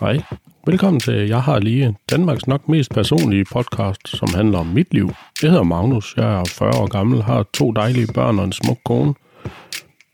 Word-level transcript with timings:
Hej. 0.00 0.22
Velkommen 0.66 1.00
til 1.00 1.28
Jeg 1.28 1.42
har 1.42 1.58
lige 1.58 1.96
Danmarks 2.10 2.46
nok 2.46 2.68
mest 2.68 2.90
personlige 2.90 3.44
podcast, 3.44 4.08
som 4.08 4.28
handler 4.34 4.58
om 4.58 4.66
mit 4.66 4.94
liv. 4.94 5.10
Jeg 5.42 5.50
hedder 5.50 5.64
Magnus, 5.64 6.16
jeg 6.16 6.40
er 6.40 6.44
40 6.44 6.76
år 6.76 6.86
gammel, 6.86 7.22
har 7.22 7.42
to 7.42 7.72
dejlige 7.72 8.06
børn 8.14 8.38
og 8.38 8.44
en 8.44 8.52
smuk 8.52 8.78
kone. 8.84 9.14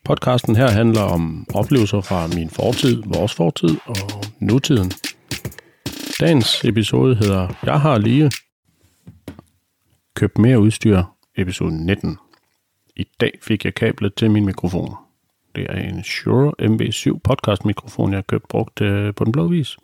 Podcasten 0.04 0.56
her 0.56 0.70
handler 0.70 1.00
om 1.00 1.46
oplevelser 1.54 2.00
fra 2.00 2.26
min 2.26 2.50
fortid, 2.50 3.02
vores 3.06 3.34
fortid 3.34 3.76
og 3.86 4.24
nutiden. 4.40 4.92
Dagens 6.20 6.64
episode 6.64 7.16
hedder 7.16 7.48
Jeg 7.62 7.80
har 7.80 7.98
lige 7.98 8.30
købt 10.14 10.38
mere 10.38 10.60
udstyr, 10.60 11.02
episode 11.36 11.86
19. 11.86 12.18
I 12.96 13.04
dag 13.20 13.32
fik 13.42 13.64
jeg 13.64 13.74
kablet 13.74 14.14
til 14.14 14.30
min 14.30 14.46
mikrofon. 14.46 15.05
Det 15.56 15.66
er 15.68 15.74
en 15.74 16.04
Shure 16.04 16.52
MV7 16.62 17.18
podcast 17.24 17.64
mikrofon, 17.64 18.10
jeg 18.10 18.16
har 18.16 18.22
købt 18.22 18.48
brugt 18.48 18.80
øh, 18.80 19.14
på 19.14 19.24
den 19.24 19.32
blå 19.32 19.46
vis. 19.46 19.76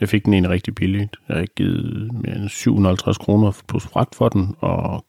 Jeg 0.00 0.08
fik 0.08 0.24
den 0.24 0.34
en 0.34 0.50
rigtig 0.50 0.74
billigt. 0.74 1.16
Jeg 1.28 1.36
har 1.36 1.46
givet 1.56 2.10
mere 2.12 2.36
end 2.36 2.48
750 2.48 3.18
kroner 3.18 3.52
plus 3.68 3.86
fragt 3.86 4.14
for 4.14 4.28
den, 4.28 4.54
og 4.58 5.04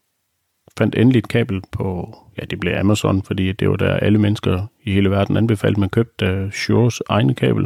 fandt 0.78 0.96
endelig 0.96 1.20
et 1.20 1.28
kabel 1.28 1.62
på, 1.72 2.18
ja, 2.38 2.46
det 2.46 2.60
blev 2.60 2.74
Amazon, 2.74 3.24
fordi 3.24 3.52
det 3.52 3.70
var 3.70 3.76
der 3.76 3.94
alle 3.94 4.20
mennesker 4.20 4.68
i 4.84 4.94
hele 4.94 5.12
verden 5.12 5.38
anbefalede, 5.38 5.80
man 5.80 5.90
købte 5.90 6.26
øh, 6.26 6.46
uh, 6.46 6.52
Shures 6.52 7.02
egne 7.10 7.34
kabel. 7.34 7.64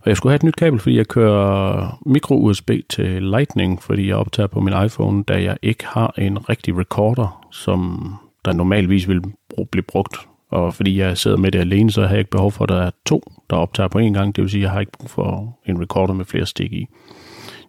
Og 0.00 0.08
jeg 0.08 0.16
skulle 0.16 0.30
have 0.30 0.36
et 0.36 0.42
nyt 0.42 0.56
kabel, 0.56 0.80
fordi 0.80 0.96
jeg 0.96 1.08
kører 1.08 1.98
micro-USB 2.06 2.70
til 2.90 3.22
Lightning, 3.22 3.82
fordi 3.82 4.08
jeg 4.08 4.16
optager 4.16 4.46
på 4.46 4.60
min 4.60 4.84
iPhone, 4.84 5.24
da 5.24 5.42
jeg 5.42 5.56
ikke 5.62 5.86
har 5.86 6.14
en 6.18 6.48
rigtig 6.48 6.78
recorder, 6.78 7.48
som 7.52 8.12
der 8.44 8.52
normalvis 8.52 9.08
vil 9.08 9.22
blive 9.70 9.82
brugt. 9.82 10.16
Og 10.50 10.74
fordi 10.74 10.98
jeg 10.98 11.18
sidder 11.18 11.36
med 11.36 11.52
det 11.52 11.58
alene, 11.58 11.90
så 11.90 12.02
har 12.02 12.08
jeg 12.08 12.18
ikke 12.18 12.30
behov 12.30 12.52
for, 12.52 12.64
at 12.64 12.68
der 12.68 12.82
er 12.82 12.90
to, 13.06 13.22
der 13.50 13.56
optager 13.56 13.88
på 13.88 13.98
en 13.98 14.12
gang. 14.12 14.36
Det 14.36 14.42
vil 14.42 14.50
sige, 14.50 14.60
at 14.60 14.62
jeg 14.62 14.70
har 14.70 14.80
ikke 14.80 14.92
brug 14.92 15.10
for 15.10 15.58
en 15.66 15.80
recorder 15.80 16.14
med 16.14 16.24
flere 16.24 16.46
stik 16.46 16.72
i. 16.72 16.86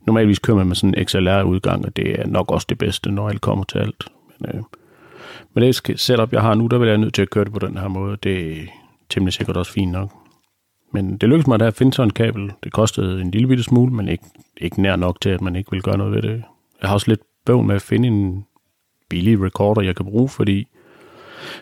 Normalvis 0.07 0.39
kører 0.39 0.57
man 0.57 0.67
med 0.67 0.75
sådan 0.75 0.95
en 0.97 1.05
XLR-udgang, 1.05 1.85
og 1.85 1.95
det 1.95 2.19
er 2.19 2.27
nok 2.27 2.51
også 2.51 2.65
det 2.69 2.77
bedste, 2.77 3.11
når 3.11 3.29
alt 3.29 3.41
kommer 3.41 3.65
til 3.65 3.77
alt. 3.77 4.07
Men, 4.39 4.55
øh, 4.55 4.63
men 5.53 5.63
det 5.63 5.99
setup, 5.99 6.33
jeg 6.33 6.41
har 6.41 6.55
nu, 6.55 6.67
der 6.67 6.77
vil 6.77 6.89
jeg 6.89 6.97
nødt 6.97 7.13
til 7.13 7.21
at 7.21 7.29
køre 7.29 7.45
det 7.45 7.53
på 7.53 7.59
den 7.59 7.77
her 7.77 7.87
måde. 7.87 8.17
Det 8.23 8.51
er 8.51 8.65
temmelig 9.09 9.33
sikkert 9.33 9.57
også 9.57 9.71
fint 9.71 9.91
nok. 9.91 10.11
Men 10.93 11.17
det 11.17 11.29
lykkedes 11.29 11.47
mig 11.47 11.59
da 11.59 11.67
at 11.67 11.73
finde 11.73 11.93
sådan 11.93 12.07
en 12.07 12.13
kabel. 12.13 12.51
Det 12.63 12.73
kostede 12.73 13.21
en 13.21 13.31
lille 13.31 13.47
bitte 13.47 13.63
smule, 13.63 13.93
men 13.93 14.09
ikke, 14.09 14.23
ikke 14.57 14.81
nær 14.81 14.95
nok 14.95 15.21
til, 15.21 15.29
at 15.29 15.41
man 15.41 15.55
ikke 15.55 15.71
vil 15.71 15.81
gøre 15.81 15.97
noget 15.97 16.13
ved 16.13 16.21
det. 16.21 16.43
Jeg 16.81 16.89
har 16.89 16.93
også 16.93 17.11
lidt 17.11 17.21
bøvl 17.45 17.65
med 17.65 17.75
at 17.75 17.81
finde 17.81 18.07
en 18.07 18.45
billig 19.09 19.41
recorder, 19.41 19.81
jeg 19.81 19.95
kan 19.95 20.05
bruge, 20.05 20.29
fordi 20.29 20.67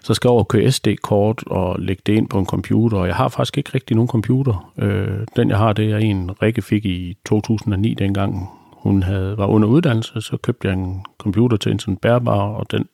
så 0.04 0.14
skal 0.14 0.28
jeg 0.28 0.32
over 0.32 0.44
køre 0.44 0.72
SD-kort 0.72 1.44
og 1.48 1.80
lægge 1.80 2.02
det 2.06 2.14
ind 2.14 2.30
på 2.30 2.40
en 2.40 2.46
computer, 2.46 2.98
og 2.98 3.08
jeg 3.08 3.16
har 3.16 3.28
faktisk 3.28 3.58
ikke 3.58 3.72
rigtig 3.74 3.96
nogen 3.96 4.08
computer. 4.08 4.74
Øh, 4.78 5.20
den 5.36 5.50
jeg 5.50 5.58
har, 5.58 5.74
det 5.74 5.92
er 5.92 5.98
en, 5.98 6.42
Rikke 6.42 6.62
fik 6.62 6.86
i 6.86 7.18
2009 7.26 7.94
dengang. 7.94 8.50
Hun 8.72 9.04
havde, 9.04 9.38
var 9.38 9.48
under 9.48 9.68
uddannelse, 9.68 10.22
så 10.22 10.38
købte 10.38 10.68
jeg 10.68 10.74
en 10.74 11.06
computer 11.18 11.58
til 11.58 11.72
en 11.72 11.80
sådan 11.80 11.98
bærbar, 11.98 12.42
og 12.42 12.72
den 12.72 12.88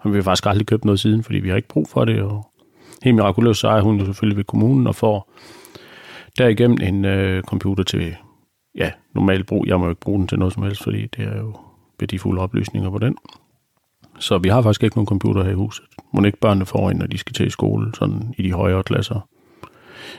har 0.00 0.10
vi 0.10 0.22
faktisk 0.22 0.46
aldrig 0.46 0.66
købt 0.66 0.84
noget 0.84 1.00
siden, 1.00 1.22
fordi 1.22 1.38
vi 1.38 1.48
har 1.48 1.56
ikke 1.56 1.68
brug 1.68 1.88
for 1.88 2.04
det, 2.04 2.22
og 2.22 2.46
helt 3.02 3.16
mirakuløst 3.16 3.60
så 3.60 3.68
er 3.68 3.80
hun 3.80 3.98
jo 3.98 4.04
selvfølgelig 4.04 4.36
ved 4.36 4.44
kommunen 4.44 4.86
og 4.86 4.94
får 4.94 5.30
derigennem 6.38 6.78
en 6.82 7.04
øh, 7.04 7.42
computer 7.42 7.84
til 7.84 8.16
ja, 8.74 8.90
normal 9.14 9.44
brug. 9.44 9.66
Jeg 9.66 9.78
må 9.78 9.84
jo 9.84 9.90
ikke 9.90 10.00
bruge 10.00 10.18
den 10.18 10.28
til 10.28 10.38
noget 10.38 10.54
som 10.54 10.62
helst, 10.62 10.82
fordi 10.82 11.06
det 11.06 11.24
er 11.24 11.36
jo 11.36 11.54
værdifulde 12.00 12.40
oplysninger 12.40 12.90
på 12.90 12.98
den. 12.98 13.16
Så 14.18 14.38
vi 14.38 14.48
har 14.48 14.62
faktisk 14.62 14.82
ikke 14.82 14.96
nogen 14.96 15.06
computer 15.06 15.44
her 15.44 15.50
i 15.50 15.54
huset. 15.54 15.84
Må 16.12 16.24
ikke 16.24 16.40
børnene 16.40 16.66
får 16.66 16.90
en, 16.90 16.96
når 16.96 17.06
de 17.06 17.18
skal 17.18 17.34
til 17.34 17.50
skole, 17.50 17.94
sådan 17.94 18.34
i 18.38 18.42
de 18.42 18.52
højere 18.52 18.82
klasser. 18.82 19.28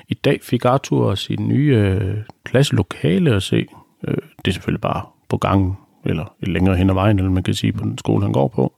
I 0.07 0.13
dag 0.13 0.39
fik 0.43 0.65
Arthur 0.65 1.15
sin 1.15 1.47
nye 1.47 1.75
øh, 1.75 2.17
klasselokale 2.43 3.35
at 3.35 3.43
se. 3.43 3.67
Øh, 4.07 4.17
det 4.37 4.47
er 4.47 4.51
selvfølgelig 4.51 4.81
bare 4.81 5.01
på 5.29 5.37
gangen, 5.37 5.77
eller 6.05 6.35
længere 6.39 6.75
hen 6.75 6.89
ad 6.89 6.93
vejen, 6.93 7.19
eller 7.19 7.31
man 7.31 7.43
kan 7.43 7.53
sige 7.53 7.73
på 7.73 7.83
den 7.83 7.97
skole, 7.97 8.23
han 8.23 8.33
går 8.33 8.47
på. 8.47 8.73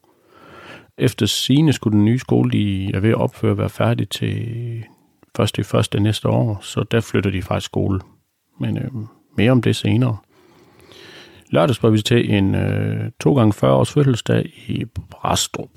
Efter 0.97 1.25
sine 1.25 1.73
skulle 1.73 1.97
den 1.97 2.05
nye 2.05 2.19
skole, 2.19 2.51
de 2.51 2.91
er 2.93 2.99
ved 2.99 3.09
at 3.09 3.15
opføre, 3.15 3.57
være 3.57 3.69
færdig 3.69 4.09
til 4.09 4.83
første 5.37 5.59
i 5.59 5.63
første 5.63 5.99
næste 5.99 6.29
år, 6.29 6.57
så 6.61 6.83
der 6.83 7.01
flytter 7.01 7.29
de 7.31 7.41
faktisk 7.41 7.65
skole. 7.65 7.99
Men 8.59 8.77
øh, 8.77 8.91
mere 9.37 9.51
om 9.51 9.61
det 9.61 9.75
senere. 9.75 10.17
Lørdags 11.49 11.83
var 11.83 11.89
vi 11.89 12.01
til 12.01 12.33
en 12.33 12.55
øh, 12.55 13.05
2x40 13.23 13.65
års 13.65 13.91
fødselsdag 13.91 14.45
i 14.67 14.85
Brastrup. 15.11 15.69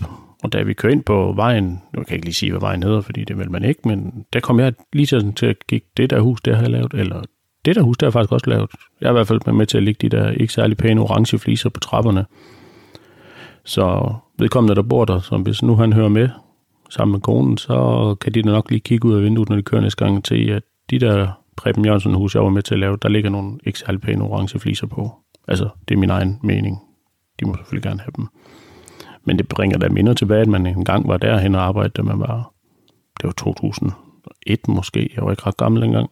Og 0.43 0.53
da 0.53 0.63
vi 0.63 0.75
kørte 0.75 0.95
ind 0.95 1.03
på 1.03 1.33
vejen, 1.37 1.65
nu 1.65 2.03
kan 2.03 2.07
jeg 2.09 2.15
ikke 2.15 2.27
lige 2.27 2.35
sige, 2.35 2.51
hvad 2.51 2.61
vejen 2.61 2.83
hedder, 2.83 3.01
fordi 3.01 3.25
det 3.25 3.39
vil 3.39 3.51
man 3.51 3.65
ikke, 3.65 3.89
men 3.89 4.25
der 4.33 4.41
kom 4.41 4.61
jeg 4.61 4.73
lige 4.93 5.07
til, 5.07 5.33
til 5.33 5.47
at 5.47 5.57
kigge, 5.69 5.87
det 5.97 6.11
der 6.11 6.21
hus, 6.21 6.41
der 6.41 6.55
har 6.55 6.63
jeg 6.63 6.71
lavet, 6.71 6.95
eller 6.95 7.23
det 7.65 7.77
der 7.77 7.83
hus, 7.83 7.99
der 7.99 8.07
har 8.07 8.09
jeg 8.09 8.13
faktisk 8.13 8.33
også 8.33 8.51
lavet. 8.51 8.71
Jeg 9.01 9.07
er 9.07 9.11
i 9.11 9.13
hvert 9.13 9.27
fald 9.27 9.53
med 9.53 9.67
til 9.67 9.77
at 9.77 9.83
ligge 9.83 10.09
de 10.09 10.17
der 10.17 10.31
ikke 10.31 10.53
særlig 10.53 10.77
pæne 10.77 11.01
orange 11.01 11.39
fliser 11.39 11.71
på 11.71 11.81
trapperne. 11.81 12.25
Så 13.65 14.15
vedkommende, 14.39 14.75
der 14.75 14.83
bor 14.83 15.05
der, 15.05 15.21
så 15.21 15.37
hvis 15.37 15.63
nu 15.63 15.77
han 15.77 15.93
hører 15.93 16.09
med 16.09 16.29
sammen 16.91 17.13
med 17.13 17.21
konen, 17.21 17.59
så 17.59 18.17
kan 18.21 18.35
de 18.35 18.43
nok 18.43 18.71
lige 18.71 18.81
kigge 18.81 19.09
ud 19.09 19.15
af 19.15 19.23
vinduet, 19.23 19.49
når 19.49 19.57
de 19.57 19.63
kører 19.63 19.83
næste 19.83 20.05
gang 20.05 20.25
til, 20.25 20.51
at 20.51 20.63
de 20.91 20.99
der 20.99 21.29
Preben 21.57 21.85
Jørgensen 21.85 22.15
hus, 22.15 22.35
jeg 22.35 22.43
var 22.43 22.49
med 22.51 22.63
til 22.63 22.75
at 22.75 22.81
lave, 22.81 22.99
der 23.03 23.09
ligger 23.09 23.31
nogle 23.31 23.59
ikke 23.67 23.79
særlig 23.79 24.01
pæne 24.01 24.25
orange 24.25 24.59
fliser 24.59 24.87
på. 24.87 25.13
Altså, 25.51 25.69
det 25.89 25.95
er 25.95 25.99
min 25.99 26.11
egen 26.11 26.39
mening. 26.43 26.79
De 27.41 27.45
må 27.45 27.57
selvfølgelig 27.57 27.83
gerne 27.83 28.01
have 28.01 28.13
dem. 28.17 28.27
Men 29.25 29.39
det 29.39 29.49
bringer 29.49 29.79
da 29.79 29.89
minder 29.89 30.13
tilbage, 30.15 30.41
at 30.41 30.49
man 30.49 30.67
engang 30.67 31.09
var 31.09 31.17
derhen 31.17 31.55
og 31.55 31.63
arbejdede, 31.63 31.93
da 31.97 32.03
man 32.03 32.21
var... 32.21 32.53
Det 33.21 33.25
var 33.25 33.33
2001 33.33 34.69
måske. 34.69 35.11
Jeg 35.17 35.25
var 35.25 35.31
ikke 35.31 35.43
ret 35.47 35.57
gammel 35.57 35.83
engang. 35.83 36.11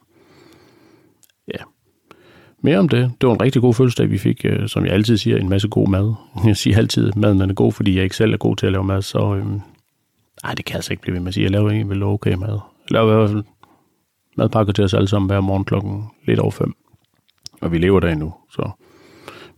Ja. 1.49 1.63
Mere 2.63 2.79
om 2.79 2.89
det. 2.89 3.13
Det 3.21 3.27
var 3.27 3.35
en 3.35 3.43
rigtig 3.43 3.63
god 3.63 3.75
fødselsdag, 3.75 4.11
vi 4.11 4.19
fik, 4.19 4.45
øh, 4.45 4.69
som 4.69 4.85
jeg 4.85 4.93
altid 4.93 5.17
siger, 5.17 5.37
en 5.37 5.49
masse 5.49 5.69
god 5.69 5.89
mad. 5.89 6.15
Jeg 6.47 6.57
siger 6.57 6.77
altid, 6.77 7.09
at 7.09 7.17
maden 7.17 7.41
er 7.41 7.55
god, 7.55 7.73
fordi 7.73 7.95
jeg 7.95 8.05
ikke 8.05 8.17
selv 8.17 8.33
er 8.33 8.37
god 8.37 8.57
til 8.57 8.67
at 8.67 8.73
lave 8.73 8.85
mad, 8.85 9.03
så... 9.03 9.35
Øhm, 9.35 9.61
ej, 10.45 10.55
det 10.55 10.65
kan 10.65 10.73
jeg 10.73 10.79
altså 10.79 10.93
ikke 10.93 11.01
blive 11.01 11.15
ved 11.15 11.21
med 11.21 11.29
at 11.29 11.35
sige. 11.35 11.45
Jeg 11.45 11.51
laver 11.51 11.71
egentlig 11.71 11.91
vel 11.91 12.03
okay 12.03 12.35
mad. 12.35 12.49
Jeg 12.49 12.91
laver 12.91 13.13
i 13.13 13.17
hvert 13.17 13.31
fald 13.31 13.45
madpakker 14.37 14.73
til 14.73 14.85
os 14.85 14.95
alle 14.95 15.09
sammen 15.09 15.29
hver 15.29 15.41
morgen 15.41 15.65
klokken 15.65 16.05
lidt 16.27 16.41
over 16.41 16.51
fem. 16.51 16.75
Og 17.61 17.73
vi 17.73 17.79
lever 17.79 18.01
der 18.01 18.09
endnu, 18.09 18.35
så 18.51 18.71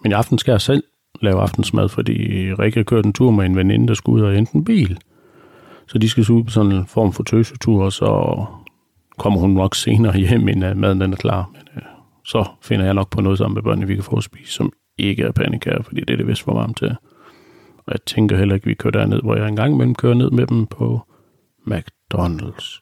men 0.02 0.12
i 0.12 0.14
aften 0.14 0.38
skal 0.38 0.52
jeg 0.52 0.60
selv 0.60 0.82
lave 1.22 1.40
aftensmad, 1.40 1.88
fordi 1.88 2.14
Rikke 2.54 2.78
har 2.78 2.84
kørt 2.84 3.06
en 3.06 3.12
tur 3.12 3.30
med 3.30 3.46
en 3.46 3.56
veninde, 3.56 3.88
der 3.88 3.94
skulle 3.94 4.22
ud 4.22 4.28
og 4.28 4.34
hente 4.34 4.54
en 4.54 4.64
bil. 4.64 4.98
Så 5.88 5.98
de 5.98 6.08
skal 6.08 6.30
ud 6.30 6.44
på 6.44 6.50
sådan 6.50 6.72
en 6.72 6.86
form 6.86 7.12
for 7.12 7.22
tøsetur, 7.22 7.84
og 7.84 7.92
så 7.92 8.44
kommer 9.18 9.40
hun 9.40 9.50
nok 9.50 9.74
senere 9.74 10.16
hjem, 10.18 10.48
inden 10.48 10.80
maden 10.80 11.00
den 11.00 11.12
er 11.12 11.16
klar. 11.16 11.50
Men 11.52 11.62
øh, 11.76 11.82
så 12.24 12.48
finder 12.62 12.84
jeg 12.84 12.94
nok 12.94 13.10
på 13.10 13.20
noget 13.20 13.38
sammen 13.38 13.54
med 13.54 13.62
børnene, 13.62 13.86
vi 13.86 13.94
kan 13.94 14.04
få 14.04 14.16
at 14.16 14.24
spise, 14.24 14.52
som 14.52 14.72
ikke 14.98 15.22
er 15.22 15.32
pandekager, 15.32 15.82
fordi 15.82 16.00
det 16.00 16.10
er 16.10 16.16
det 16.16 16.26
vist 16.26 16.42
for 16.42 16.54
varmt 16.54 16.76
til. 16.76 16.96
Og 17.76 17.92
jeg 17.92 18.02
tænker 18.06 18.36
heller 18.36 18.54
ikke, 18.54 18.64
at 18.64 18.68
vi 18.68 18.74
kører 18.74 18.90
derned, 18.90 19.22
hvor 19.22 19.36
jeg 19.36 19.48
engang 19.48 19.74
imellem 19.74 19.94
kører 19.94 20.14
ned 20.14 20.30
med 20.30 20.46
dem 20.46 20.66
på 20.66 21.00
McDonald's. 21.66 22.80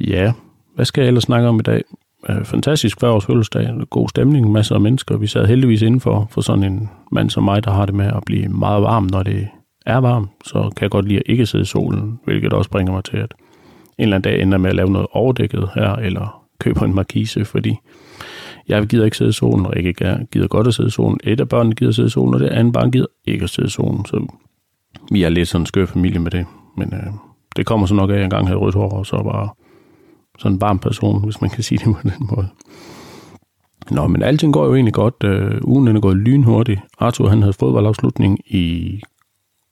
Ja, 0.00 0.32
hvad 0.74 0.84
skal 0.84 1.02
jeg 1.02 1.08
ellers 1.08 1.22
snakke 1.24 1.48
om 1.48 1.60
i 1.60 1.62
dag? 1.62 1.82
Øh, 2.28 2.44
fantastisk 2.44 3.02
års 3.02 3.26
fødselsdag, 3.26 3.70
god 3.90 4.08
stemning, 4.08 4.52
masser 4.52 4.74
af 4.74 4.80
mennesker. 4.80 5.16
Vi 5.16 5.26
sad 5.26 5.46
heldigvis 5.46 5.82
indenfor 5.82 6.28
for 6.30 6.40
sådan 6.40 6.64
en 6.64 6.90
mand 7.12 7.30
som 7.30 7.44
mig, 7.44 7.64
der 7.64 7.70
har 7.70 7.86
det 7.86 7.94
med 7.94 8.06
at 8.06 8.22
blive 8.26 8.48
meget 8.48 8.82
varm, 8.82 9.08
når 9.12 9.22
det 9.22 9.48
er 9.86 9.98
varmt. 9.98 10.30
Så 10.44 10.70
kan 10.76 10.82
jeg 10.82 10.90
godt 10.90 11.08
lide 11.08 11.18
at 11.18 11.22
ikke 11.26 11.46
sidde 11.46 11.62
i 11.62 11.66
solen, 11.66 12.20
hvilket 12.24 12.52
også 12.52 12.70
bringer 12.70 12.92
mig 12.92 13.04
til, 13.04 13.16
at 13.16 13.34
en 13.98 14.02
eller 14.02 14.16
anden 14.16 14.32
dag 14.32 14.42
ender 14.42 14.58
med 14.58 14.70
at 14.70 14.76
lave 14.76 14.90
noget 14.90 15.06
overdækket 15.12 15.70
her, 15.74 15.92
eller 15.92 16.44
købe 16.60 16.84
en 16.84 16.94
markise, 16.94 17.44
fordi 17.44 17.76
jeg 18.68 18.86
gider 18.86 19.04
ikke 19.04 19.16
sidde 19.16 19.28
i 19.28 19.32
solen, 19.32 19.66
og 19.66 19.76
ikke 19.76 20.26
gider 20.32 20.48
godt 20.48 20.66
at 20.66 20.74
sidde 20.74 20.86
i 20.86 20.90
solen. 20.90 21.20
Et 21.24 21.40
af 21.40 21.48
børnene 21.48 21.74
gider 21.74 21.88
at 21.88 21.94
sidde 21.94 22.06
i 22.06 22.10
solen, 22.10 22.34
og 22.34 22.40
det 22.40 22.48
andet 22.48 22.72
barn 22.72 22.90
gider 22.90 23.06
ikke 23.24 23.44
at 23.44 23.50
sidde 23.50 23.66
i 23.66 23.70
solen. 23.70 24.04
Så 24.04 24.26
vi 25.10 25.22
er 25.22 25.28
lidt 25.28 25.48
sådan 25.48 25.62
en 25.62 25.66
skør 25.66 25.86
familie 25.86 26.20
med 26.20 26.30
det. 26.30 26.46
Men 26.76 26.94
øh, 26.94 27.12
det 27.56 27.66
kommer 27.66 27.86
så 27.86 27.94
nok 27.94 28.10
af, 28.10 28.14
at 28.14 28.18
jeg 28.18 28.24
engang 28.24 28.46
havde 28.46 28.58
rødt 28.58 28.74
hår, 28.74 28.90
og 28.90 29.06
så 29.06 29.22
bare 29.22 29.48
sådan 30.38 30.54
en 30.54 30.60
varm 30.60 30.78
person, 30.78 31.24
hvis 31.24 31.40
man 31.40 31.50
kan 31.50 31.62
sige 31.62 31.78
det 31.78 31.94
på 31.94 32.00
den 32.02 32.28
måde. 32.30 32.48
Nå, 33.90 34.06
men 34.06 34.22
alting 34.22 34.52
går 34.52 34.66
jo 34.66 34.74
egentlig 34.74 34.94
godt. 34.94 35.14
Øh, 35.24 35.60
ugen 35.64 35.96
er 35.96 36.00
gået 36.00 36.16
lynhurtigt. 36.16 36.80
Arthur 36.98 37.28
han 37.28 37.42
havde 37.42 37.52
fodboldafslutning 37.52 38.38
i 38.46 39.00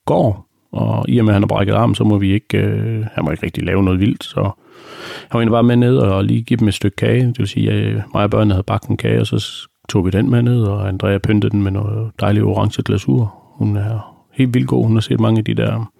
går, 0.04 0.46
og 0.72 1.04
i 1.08 1.18
og 1.18 1.24
med 1.24 1.32
at 1.32 1.34
han 1.34 1.42
har 1.42 1.46
brækket 1.46 1.74
arm, 1.74 1.94
så 1.94 2.04
må 2.04 2.18
vi 2.18 2.32
ikke, 2.32 2.58
øh, 2.58 3.04
han 3.12 3.24
må 3.24 3.30
ikke 3.30 3.46
rigtig 3.46 3.64
lave 3.64 3.82
noget 3.82 4.00
vildt, 4.00 4.24
så 4.24 4.40
han 4.40 5.32
var 5.32 5.40
egentlig 5.40 5.52
bare 5.52 5.62
med 5.62 5.76
ned 5.76 5.96
og 5.96 6.24
lige 6.24 6.42
give 6.42 6.56
dem 6.56 6.68
et 6.68 6.74
stykke 6.74 6.96
kage. 6.96 7.26
Det 7.26 7.38
vil 7.38 7.48
sige, 7.48 7.70
at 7.70 7.84
øh, 7.84 8.00
mig 8.14 8.24
og 8.24 8.30
børnene 8.30 8.54
havde 8.54 8.64
bagt 8.64 8.88
en 8.88 8.96
kage, 8.96 9.20
og 9.20 9.26
så 9.26 9.68
tog 9.88 10.04
vi 10.04 10.10
den 10.10 10.30
med 10.30 10.42
ned, 10.42 10.62
og 10.62 10.88
Andrea 10.88 11.18
pyntede 11.18 11.50
den 11.50 11.62
med 11.62 11.70
noget 11.70 12.10
dejlig 12.20 12.42
orange 12.42 12.82
glasur. 12.82 13.34
Hun 13.54 13.76
er 13.76 14.16
helt 14.32 14.54
vildt 14.54 14.68
god. 14.68 14.86
Hun 14.86 14.96
har 14.96 15.00
set 15.00 15.20
mange 15.20 15.38
af 15.38 15.44
de 15.44 15.54
der 15.54 15.92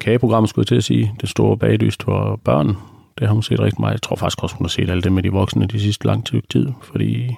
kageprogrammer, 0.00 0.46
skulle 0.46 0.62
jeg 0.62 0.66
til 0.66 0.74
at 0.74 0.84
sige. 0.84 1.12
Det 1.20 1.28
store 1.28 1.56
bagdyst 1.56 2.02
for 2.02 2.40
børn. 2.44 2.76
Det 3.18 3.26
har 3.26 3.34
hun 3.34 3.42
set 3.42 3.60
rigtig 3.60 3.80
meget. 3.80 3.92
Jeg 3.92 4.02
tror 4.02 4.16
faktisk 4.16 4.42
også, 4.42 4.56
hun 4.56 4.64
har 4.64 4.68
set 4.68 4.90
alt 4.90 5.04
det 5.04 5.12
med 5.12 5.22
de 5.22 5.32
voksne 5.32 5.66
de 5.66 5.80
sidste 5.80 6.06
lang 6.06 6.26
tid, 6.26 6.72
fordi 6.82 7.36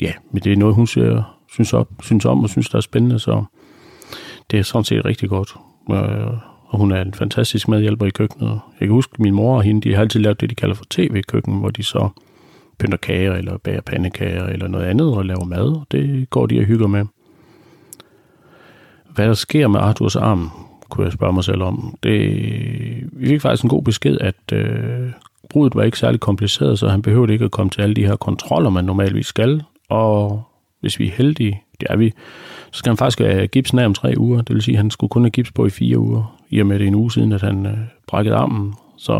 ja, 0.00 0.12
men 0.30 0.42
det 0.42 0.52
er 0.52 0.56
noget, 0.56 0.74
hun 0.74 0.86
ser, 0.86 1.38
synes, 1.52 1.72
op, 1.72 1.88
synes 2.02 2.24
om 2.24 2.42
og 2.42 2.50
synes, 2.50 2.68
der 2.68 2.76
er 2.76 2.80
spændende, 2.80 3.18
så 3.18 3.44
det 4.50 4.58
er 4.58 4.62
sådan 4.62 4.84
set 4.84 5.04
rigtig 5.04 5.28
godt. 5.28 5.54
Øh, 5.90 6.32
og 6.66 6.78
hun 6.78 6.92
er 6.92 7.02
en 7.02 7.14
fantastisk 7.14 7.68
medhjælper 7.68 8.06
i 8.06 8.10
køkkenet. 8.10 8.60
Jeg 8.80 8.88
kan 8.88 8.90
huske, 8.90 9.10
at 9.14 9.20
min 9.20 9.34
mor 9.34 9.56
og 9.56 9.62
hende, 9.62 9.80
de 9.80 9.94
har 9.94 10.00
altid 10.00 10.20
lavet 10.20 10.40
det, 10.40 10.50
de 10.50 10.54
kalder 10.54 10.74
for 10.74 10.84
tv-køkken, 10.90 11.58
hvor 11.58 11.70
de 11.70 11.82
så 11.82 12.08
pynter 12.78 12.98
kager, 12.98 13.34
eller 13.34 13.58
bager 13.58 13.80
pandekager, 13.80 14.46
eller 14.46 14.68
noget 14.68 14.86
andet, 14.86 15.16
og 15.16 15.24
laver 15.24 15.44
mad. 15.44 15.80
Det 15.90 16.30
går 16.30 16.46
de 16.46 16.58
og 16.58 16.64
hygger 16.64 16.86
med. 16.86 17.04
Hvad 19.14 19.26
der 19.26 19.34
sker 19.34 19.68
med 19.68 19.80
Arthurs 19.80 20.16
arm, 20.16 20.50
kunne 20.90 21.04
jeg 21.04 21.12
spørge 21.12 21.32
mig 21.32 21.44
selv 21.44 21.62
om. 21.62 21.96
Det, 22.02 22.20
vi 23.12 23.26
fik 23.26 23.40
faktisk 23.40 23.62
en 23.62 23.70
god 23.70 23.82
besked, 23.82 24.18
at 24.20 24.52
øh, 24.52 25.10
brudet 25.50 25.74
var 25.74 25.82
ikke 25.82 25.98
særlig 25.98 26.20
kompliceret, 26.20 26.78
så 26.78 26.88
han 26.88 27.02
behøvede 27.02 27.32
ikke 27.32 27.44
at 27.44 27.50
komme 27.50 27.70
til 27.70 27.82
alle 27.82 27.94
de 27.94 28.06
her 28.06 28.16
kontroller, 28.16 28.70
man 28.70 28.84
normalvis 28.84 29.26
skal. 29.26 29.62
Og 29.88 30.42
hvis 30.80 30.98
vi 30.98 31.06
er 31.06 31.12
heldige, 31.12 31.62
det 31.80 31.86
er 31.90 31.96
vi, 31.96 32.12
så 32.70 32.78
skal 32.78 32.90
han 32.90 32.96
faktisk 32.96 33.18
have 33.18 33.46
gipsen 33.46 33.78
af 33.78 33.84
om 33.86 33.94
tre 33.94 34.14
uger. 34.16 34.42
Det 34.42 34.54
vil 34.54 34.62
sige, 34.62 34.74
at 34.74 34.82
han 34.82 34.90
skulle 34.90 35.08
kun 35.08 35.22
have 35.22 35.30
gips 35.30 35.52
på 35.52 35.66
i 35.66 35.70
fire 35.70 35.98
uger, 35.98 36.38
i 36.50 36.60
og 36.60 36.66
med 36.66 36.78
det 36.78 36.86
en 36.86 36.94
uge 36.94 37.12
siden, 37.12 37.32
at 37.32 37.40
han 37.40 37.66
øh, 37.66 37.78
brækkede 38.06 38.36
armen. 38.36 38.74
Så 38.96 39.14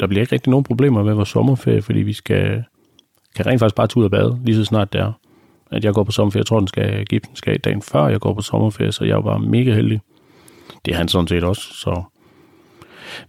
der 0.00 0.06
bliver 0.06 0.20
ikke 0.20 0.32
rigtig 0.32 0.50
nogen 0.50 0.64
problemer 0.64 1.02
med 1.02 1.14
vores 1.14 1.28
sommerferie, 1.28 1.82
fordi 1.82 1.98
vi 1.98 2.12
skal, 2.12 2.64
kan 3.36 3.46
rent 3.46 3.60
faktisk 3.60 3.76
bare 3.76 3.86
tage 3.86 3.98
ud 3.98 4.04
og 4.04 4.10
bade, 4.10 4.38
lige 4.44 4.56
så 4.56 4.64
snart 4.64 4.92
det 4.92 5.00
er, 5.00 5.12
at 5.70 5.84
jeg 5.84 5.94
går 5.94 6.04
på 6.04 6.12
sommerferie. 6.12 6.40
Jeg 6.40 6.46
tror, 6.46 6.58
den 6.58 6.68
skal, 6.68 7.06
gipsen 7.06 7.36
skal 7.36 7.58
dagen 7.58 7.82
før 7.82 8.08
jeg 8.08 8.20
går 8.20 8.34
på 8.34 8.42
sommerferie, 8.42 8.92
så 8.92 9.04
jeg 9.04 9.24
var 9.24 9.38
mega 9.38 9.74
heldig. 9.74 10.00
Det 10.84 10.92
er 10.92 10.96
han 10.96 11.08
sådan 11.08 11.28
set 11.28 11.44
også, 11.44 11.74
så 11.74 12.02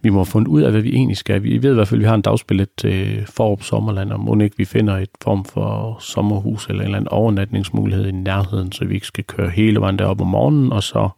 vi 0.02 0.10
må 0.10 0.20
have 0.20 0.26
fundet 0.26 0.48
ud 0.48 0.62
af, 0.62 0.72
hvad 0.72 0.82
vi 0.82 0.94
egentlig 0.94 1.18
skal. 1.18 1.44
Vi 1.44 1.64
ved 1.64 1.72
i 1.72 1.74
hvert 1.74 1.88
fald, 1.88 2.00
at 2.00 2.04
vi 2.04 2.08
har 2.08 2.16
en 2.16 2.22
dagsbillet 2.22 2.70
til 2.78 3.26
Forup 3.26 3.64
Sommerland, 3.64 4.12
og 4.12 4.20
må 4.20 4.40
ikke 4.40 4.58
vi 4.58 4.66
finder 4.66 4.98
et 4.98 5.10
form 5.24 5.46
for 5.46 5.98
sommerhus 6.00 6.68
eller 6.68 6.82
en 6.82 6.86
eller 6.86 6.98
anden 6.98 7.08
overnatningsmulighed 7.08 8.08
i 8.08 8.12
nærheden, 8.12 8.72
så 8.72 8.86
vi 8.86 8.94
ikke 8.94 9.08
skal 9.08 9.24
køre 9.24 9.50
hele 9.50 9.80
vejen 9.80 10.00
derop 10.00 10.22
om 10.22 10.28
morgenen, 10.28 10.72
og 10.72 10.84
så 10.84 11.10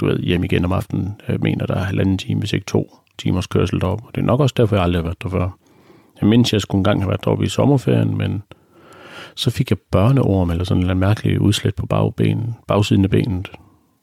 du 0.00 0.06
ved, 0.06 0.18
hjem 0.18 0.44
igen 0.44 0.64
om 0.64 0.72
aftenen. 0.72 1.20
Jeg 1.28 1.40
mener, 1.40 1.66
der 1.66 1.74
er 1.74 1.84
halvanden 1.84 2.18
time, 2.18 2.40
hvis 2.40 2.52
ikke 2.52 2.66
to 2.66 2.96
timers 3.18 3.46
kørsel 3.46 3.80
derop. 3.80 4.00
Det 4.14 4.20
er 4.20 4.24
nok 4.24 4.40
også 4.40 4.54
derfor, 4.56 4.76
jeg 4.76 4.84
aldrig 4.84 4.98
har 4.98 5.04
været 5.04 5.22
der 5.22 5.28
før. 5.28 5.58
Jeg 6.20 6.28
mindes, 6.28 6.52
jeg 6.52 6.60
skulle 6.60 6.80
engang 6.80 7.00
have 7.00 7.08
været 7.08 7.24
deroppe 7.24 7.44
i 7.44 7.48
sommerferien, 7.48 8.18
men 8.18 8.42
så 9.34 9.50
fik 9.50 9.70
jeg 9.70 9.78
børneorm 9.90 10.50
eller 10.50 10.64
sådan 10.64 10.90
en 10.90 10.98
mærkelig 10.98 11.40
udslæt 11.40 11.74
på 11.74 11.86
bagben, 11.86 12.54
bagsiden 12.68 13.04
af 13.04 13.10
benet. 13.10 13.50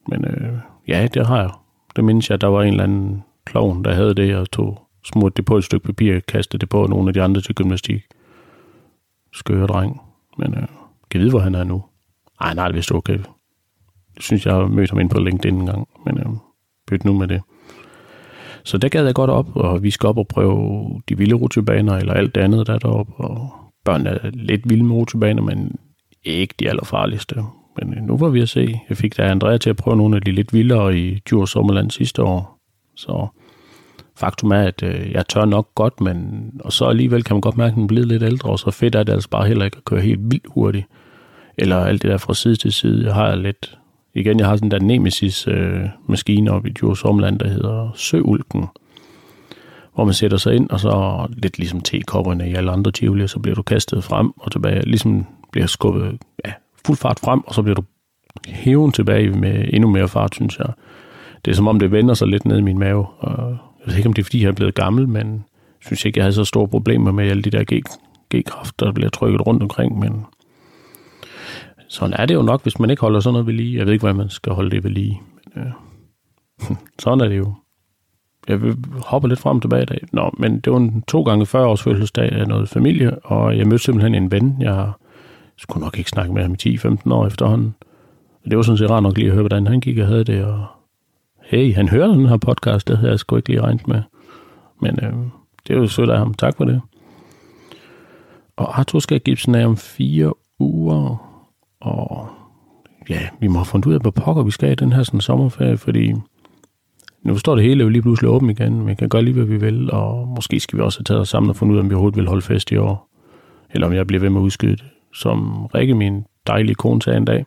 Men 0.08 0.26
øh, 0.26 0.54
ja, 0.88 1.08
det 1.14 1.28
har 1.28 1.42
jeg. 1.42 1.52
Det 1.96 2.04
mindes 2.04 2.30
jeg, 2.30 2.34
at 2.34 2.42
der 2.42 2.48
var 2.48 2.62
en 2.62 2.70
eller 2.70 2.84
anden 2.84 3.24
klovn, 3.46 3.84
der 3.84 3.94
havde 3.94 4.16
det, 4.16 4.36
og 4.36 4.52
tog 4.52 4.82
smurt 5.06 5.38
det 5.38 5.46
på 5.46 5.58
et 5.58 5.64
stykke 5.64 5.86
papir, 5.86 6.20
kastede 6.20 6.60
det 6.60 6.70
på 6.70 6.88
nogle 6.88 7.08
af 7.08 7.14
de 7.14 7.22
andre 7.22 7.42
til 7.42 7.56
gymnastik. 7.56 8.02
Skøre 9.34 9.68
dreng. 9.68 10.02
Men 10.38 10.54
øh, 10.54 10.68
kan 11.12 11.20
vide, 11.20 11.30
hvor 11.30 11.40
han 11.40 11.56
er 11.56 11.64
nu? 11.64 11.84
Ej, 12.42 12.54
nej, 12.54 12.68
det 12.68 12.74
er 12.74 12.76
vist 12.76 12.92
okay. 12.92 13.18
Jeg 14.16 14.24
synes, 14.24 14.46
jeg 14.46 14.54
har 14.54 14.68
mødt 14.68 14.90
ham 14.90 15.00
ind 15.00 15.10
på 15.10 15.20
LinkedIn 15.20 15.60
en 15.60 15.66
gang, 15.66 15.88
men 16.06 16.18
øh, 16.18 16.26
byt 16.88 17.06
nu 17.06 17.14
med 17.14 17.28
det. 17.28 17.42
Så 18.64 18.78
der 18.78 18.90
gad 18.90 19.06
jeg 19.06 19.16
godt 19.16 19.30
op, 19.30 19.56
og 19.56 19.84
vi 19.84 19.90
skal 19.90 20.08
op 20.08 20.18
og 20.18 20.28
prøve 20.28 21.02
de 21.10 21.18
vilde 21.18 21.36
rutsjebaner, 21.36 21.98
eller 21.98 22.14
alt 22.14 22.36
det 22.36 22.42
andet, 22.42 22.68
der 22.68 22.74
er 22.74 22.80
deroppe. 22.80 23.14
Og 23.14 23.50
børn 23.86 24.08
er 24.08 24.30
lidt 24.34 24.70
vilde 24.70 24.84
med 24.84 24.96
rutsjebaner, 24.96 25.42
men 25.42 25.76
ikke 26.24 26.54
de 26.60 26.70
allerfarligste. 26.70 27.44
Men 27.78 27.94
øh, 27.94 28.04
nu 28.04 28.18
var 28.18 28.30
vi 28.30 28.42
at 28.42 28.50
se. 28.50 28.80
Jeg 28.90 28.98
fik 28.98 29.18
da 29.18 29.24
Andrea 29.24 29.58
til 29.58 29.70
at 29.70 29.76
prøve 29.76 29.98
nogle 29.98 30.16
af 30.16 30.22
de 30.22 30.32
lidt 30.32 30.54
vildere 30.54 30.98
i 30.98 31.20
Djurs 31.30 31.50
Sommerland 31.50 31.92
sidste 31.92 32.24
år. 32.24 32.60
Så 32.96 33.28
faktum 34.16 34.52
er, 34.52 34.62
at 34.62 34.84
øh, 34.84 35.12
jeg 35.12 35.28
tør 35.28 35.46
nok 35.46 35.76
godt, 35.76 36.02
men 36.02 36.52
og 36.60 36.74
så 36.74 36.86
alligevel 36.86 37.24
kan 37.24 37.34
man 37.34 37.42
godt 37.42 37.58
mærke, 37.58 37.72
at 37.72 37.76
den 37.76 37.88
bliver 37.88 38.06
lidt 38.06 38.24
ældre, 38.24 38.50
og 38.50 38.60
så 38.60 38.72
fedt 38.72 38.96
er 38.96 39.04
det 39.04 39.14
altså 39.14 39.30
bare 39.30 39.48
heller 39.48 39.66
ikke 39.66 39.78
at 39.78 39.86
køre 39.86 40.02
helt 40.02 40.22
vildt 40.24 40.48
hurtigt. 40.48 40.86
Eller 41.58 41.78
alt 41.78 42.02
det 42.02 42.12
der 42.12 42.18
fra 42.18 42.34
side 42.34 42.56
til 42.56 42.74
side. 42.74 43.06
Jeg 43.06 43.14
har 43.14 43.36
lidt... 43.36 43.78
Igen, 44.16 44.40
jeg 44.40 44.48
har 44.48 44.56
sådan 44.56 44.72
der 44.72 44.80
Nemesis-maskine 44.80 46.50
øh, 46.50 46.56
oppe 46.56 46.70
i 46.70 46.72
Djurs 46.72 47.00
Sommerland, 47.00 47.40
der 47.40 47.48
hedder 47.48 47.92
Søulken 47.96 48.68
hvor 49.96 50.04
man 50.04 50.14
sætter 50.14 50.38
sig 50.38 50.56
ind, 50.56 50.70
og 50.70 50.80
så 50.80 51.28
lidt 51.38 51.58
ligesom 51.58 51.82
tekopperne 51.82 52.50
i 52.50 52.54
alle 52.54 52.72
andre 52.72 52.92
tivoli, 52.92 53.28
så 53.28 53.40
bliver 53.40 53.56
du 53.56 53.62
kastet 53.62 54.04
frem 54.04 54.32
og 54.38 54.52
tilbage, 54.52 54.86
ligesom 54.86 55.26
bliver 55.52 55.68
skubbet 55.68 56.18
ja, 56.46 56.52
fuld 56.86 56.98
fart 56.98 57.20
frem, 57.20 57.42
og 57.48 57.54
så 57.54 57.62
bliver 57.62 57.76
du 57.76 57.84
hæven 58.48 58.92
tilbage 58.92 59.30
med 59.30 59.66
endnu 59.74 59.90
mere 59.90 60.08
fart, 60.08 60.36
synes 60.36 60.60
jeg. 60.60 60.68
Det 61.46 61.52
er 61.52 61.56
som 61.56 61.68
om, 61.68 61.80
det 61.80 61.92
vender 61.92 62.14
sig 62.14 62.28
lidt 62.28 62.46
ned 62.46 62.58
i 62.58 62.62
min 62.62 62.80
mave. 62.80 63.06
Og 63.20 63.50
jeg 63.50 63.88
ved 63.88 63.96
ikke, 63.96 64.08
om 64.08 64.14
det 64.14 64.22
er, 64.22 64.24
fordi 64.24 64.42
jeg 64.42 64.48
er 64.48 64.54
blevet 64.54 64.76
gammel, 64.76 65.10
men 65.10 65.28
jeg 65.32 65.86
synes 65.86 66.06
ikke, 66.06 66.18
jeg 66.18 66.24
havde 66.24 66.34
så 66.34 66.46
store 66.46 66.68
problemer 66.68 67.12
med 67.12 67.30
alle 67.30 67.44
de 67.44 67.50
der 67.50 67.64
G-kræfter, 68.34 68.86
der 68.86 68.94
bliver 68.94 69.10
trykket 69.10 69.48
rundt 69.48 69.64
omkring, 69.64 70.00
men 70.00 70.26
sådan 71.88 72.16
er 72.20 72.26
det 72.26 72.34
jo 72.34 72.42
nok, 72.42 72.64
hvis 72.64 72.80
man 72.80 72.90
ikke 72.90 73.02
holder 73.02 73.20
sådan 73.20 73.34
noget 73.34 73.48
ved 73.48 73.54
lige. 73.54 73.78
Jeg 73.78 73.86
ved 73.86 73.94
ikke, 73.94 74.02
hvordan 74.02 74.18
man 74.18 74.30
skal 74.30 74.54
holde 74.54 74.72
det 74.72 74.84
ved 74.84 74.92
lige. 74.92 75.22
Men, 75.56 75.64
øh, 75.64 75.72
sådan 77.00 77.22
er 77.22 77.28
det 77.28 77.38
jo. 77.38 77.54
Jeg 78.48 78.60
hopper 79.06 79.30
lidt 79.30 79.40
frem 79.40 79.58
og 79.58 79.62
tilbage 79.62 79.84
i 79.84 79.86
dag. 79.86 80.00
Nå, 80.12 80.32
men 80.38 80.60
det 80.60 80.74
var 80.74 80.80
en 80.80 81.02
to 81.08 81.24
gange 81.24 81.46
40 81.46 81.68
års 81.68 81.84
fødselsdag 81.84 82.32
af 82.32 82.48
noget 82.48 82.70
familie, 82.70 83.20
og 83.20 83.58
jeg 83.58 83.68
mødte 83.68 83.84
simpelthen 83.84 84.16
en 84.16 84.32
ven. 84.32 84.58
Jeg 84.60 84.74
har 84.74 85.00
skulle 85.58 85.84
nok 85.84 85.98
ikke 85.98 86.10
snakke 86.10 86.34
med 86.34 86.42
ham 86.42 86.56
i 86.66 86.78
10-15 86.78 87.14
år 87.14 87.28
efterhånden. 87.28 87.76
Det 88.50 88.58
var 88.58 88.64
sådan 88.64 88.78
set 88.78 88.90
rart 88.90 89.04
nok 89.04 89.18
lige 89.18 89.28
at 89.28 89.34
høre, 89.34 89.42
hvordan 89.42 89.68
han 89.68 89.80
gik 89.80 89.98
og 89.98 90.08
havde 90.08 90.24
det, 90.24 90.46
og 90.46 90.66
hey, 91.44 91.76
han 91.76 91.90
hører 91.90 92.08
den 92.08 92.26
her 92.26 92.38
podcast, 92.38 92.88
det 92.88 92.98
havde 92.98 93.12
jeg 93.12 93.20
sgu 93.20 93.36
ikke 93.36 93.50
lige 93.50 93.62
regnet 93.62 93.88
med. 93.88 94.02
Men 94.82 95.00
øh, 95.04 95.14
det 95.68 95.74
er 95.74 95.78
jo 95.78 95.88
sødt 95.88 96.10
af 96.10 96.18
ham. 96.18 96.34
Tak 96.34 96.58
for 96.58 96.66
det. 96.66 96.82
Og 98.56 98.80
Arthur 98.80 99.00
skal 99.00 99.20
gipsen 99.20 99.56
af 99.56 99.66
om 99.66 99.78
fire 99.78 100.34
uger, 100.60 101.30
og 101.82 102.28
ja, 103.10 103.20
vi 103.40 103.48
må 103.48 103.60
have 103.60 103.66
fundet 103.66 103.86
ud 103.86 103.94
af, 103.94 104.02
hvor 104.02 104.12
pokker 104.12 104.44
vi 104.44 104.52
skal 104.52 104.72
i 104.72 104.76
den 104.76 104.94
her 104.94 105.04
sådan 105.04 105.22
sommerferie, 105.22 105.78
fordi 105.78 106.14
nu 107.24 107.38
står 107.38 107.56
det 107.56 107.64
hele 107.64 107.84
jo 107.84 107.90
lige 107.90 108.02
pludselig 108.02 108.30
åbent 108.30 108.60
igen. 108.60 108.88
Vi 108.88 108.96
kan 108.96 109.10
gøre 109.10 109.22
lige, 109.22 109.34
hvad 109.34 109.46
vi 109.46 109.58
vil, 109.58 109.92
og 109.92 110.28
måske 110.28 110.60
skal 110.60 110.78
vi 110.78 110.84
også 110.84 111.00
have 111.00 111.04
taget 111.04 111.22
os 111.22 111.30
sammen 111.30 111.50
og 111.50 111.56
fundet 111.56 111.74
ud 111.74 111.80
af, 111.80 111.84
om 111.84 111.90
vi 111.90 111.94
overhovedet 111.94 112.18
vil 112.18 112.28
holde 112.28 112.42
fest 112.42 112.72
i 112.72 112.78
år. 112.78 113.10
Eller 113.72 113.88
om 113.88 113.94
jeg 113.94 114.08
bliver 114.08 114.22
ved 114.22 114.30
med 114.30 114.42
at 114.42 114.44
udskyde 114.44 114.76
det. 114.76 114.86
Som 115.14 115.66
Rikke, 115.66 115.94
min 115.94 116.26
dejlige 116.48 116.76
kone, 116.76 117.02
sagde 117.02 117.18
en 117.18 117.26
dag. 117.26 117.46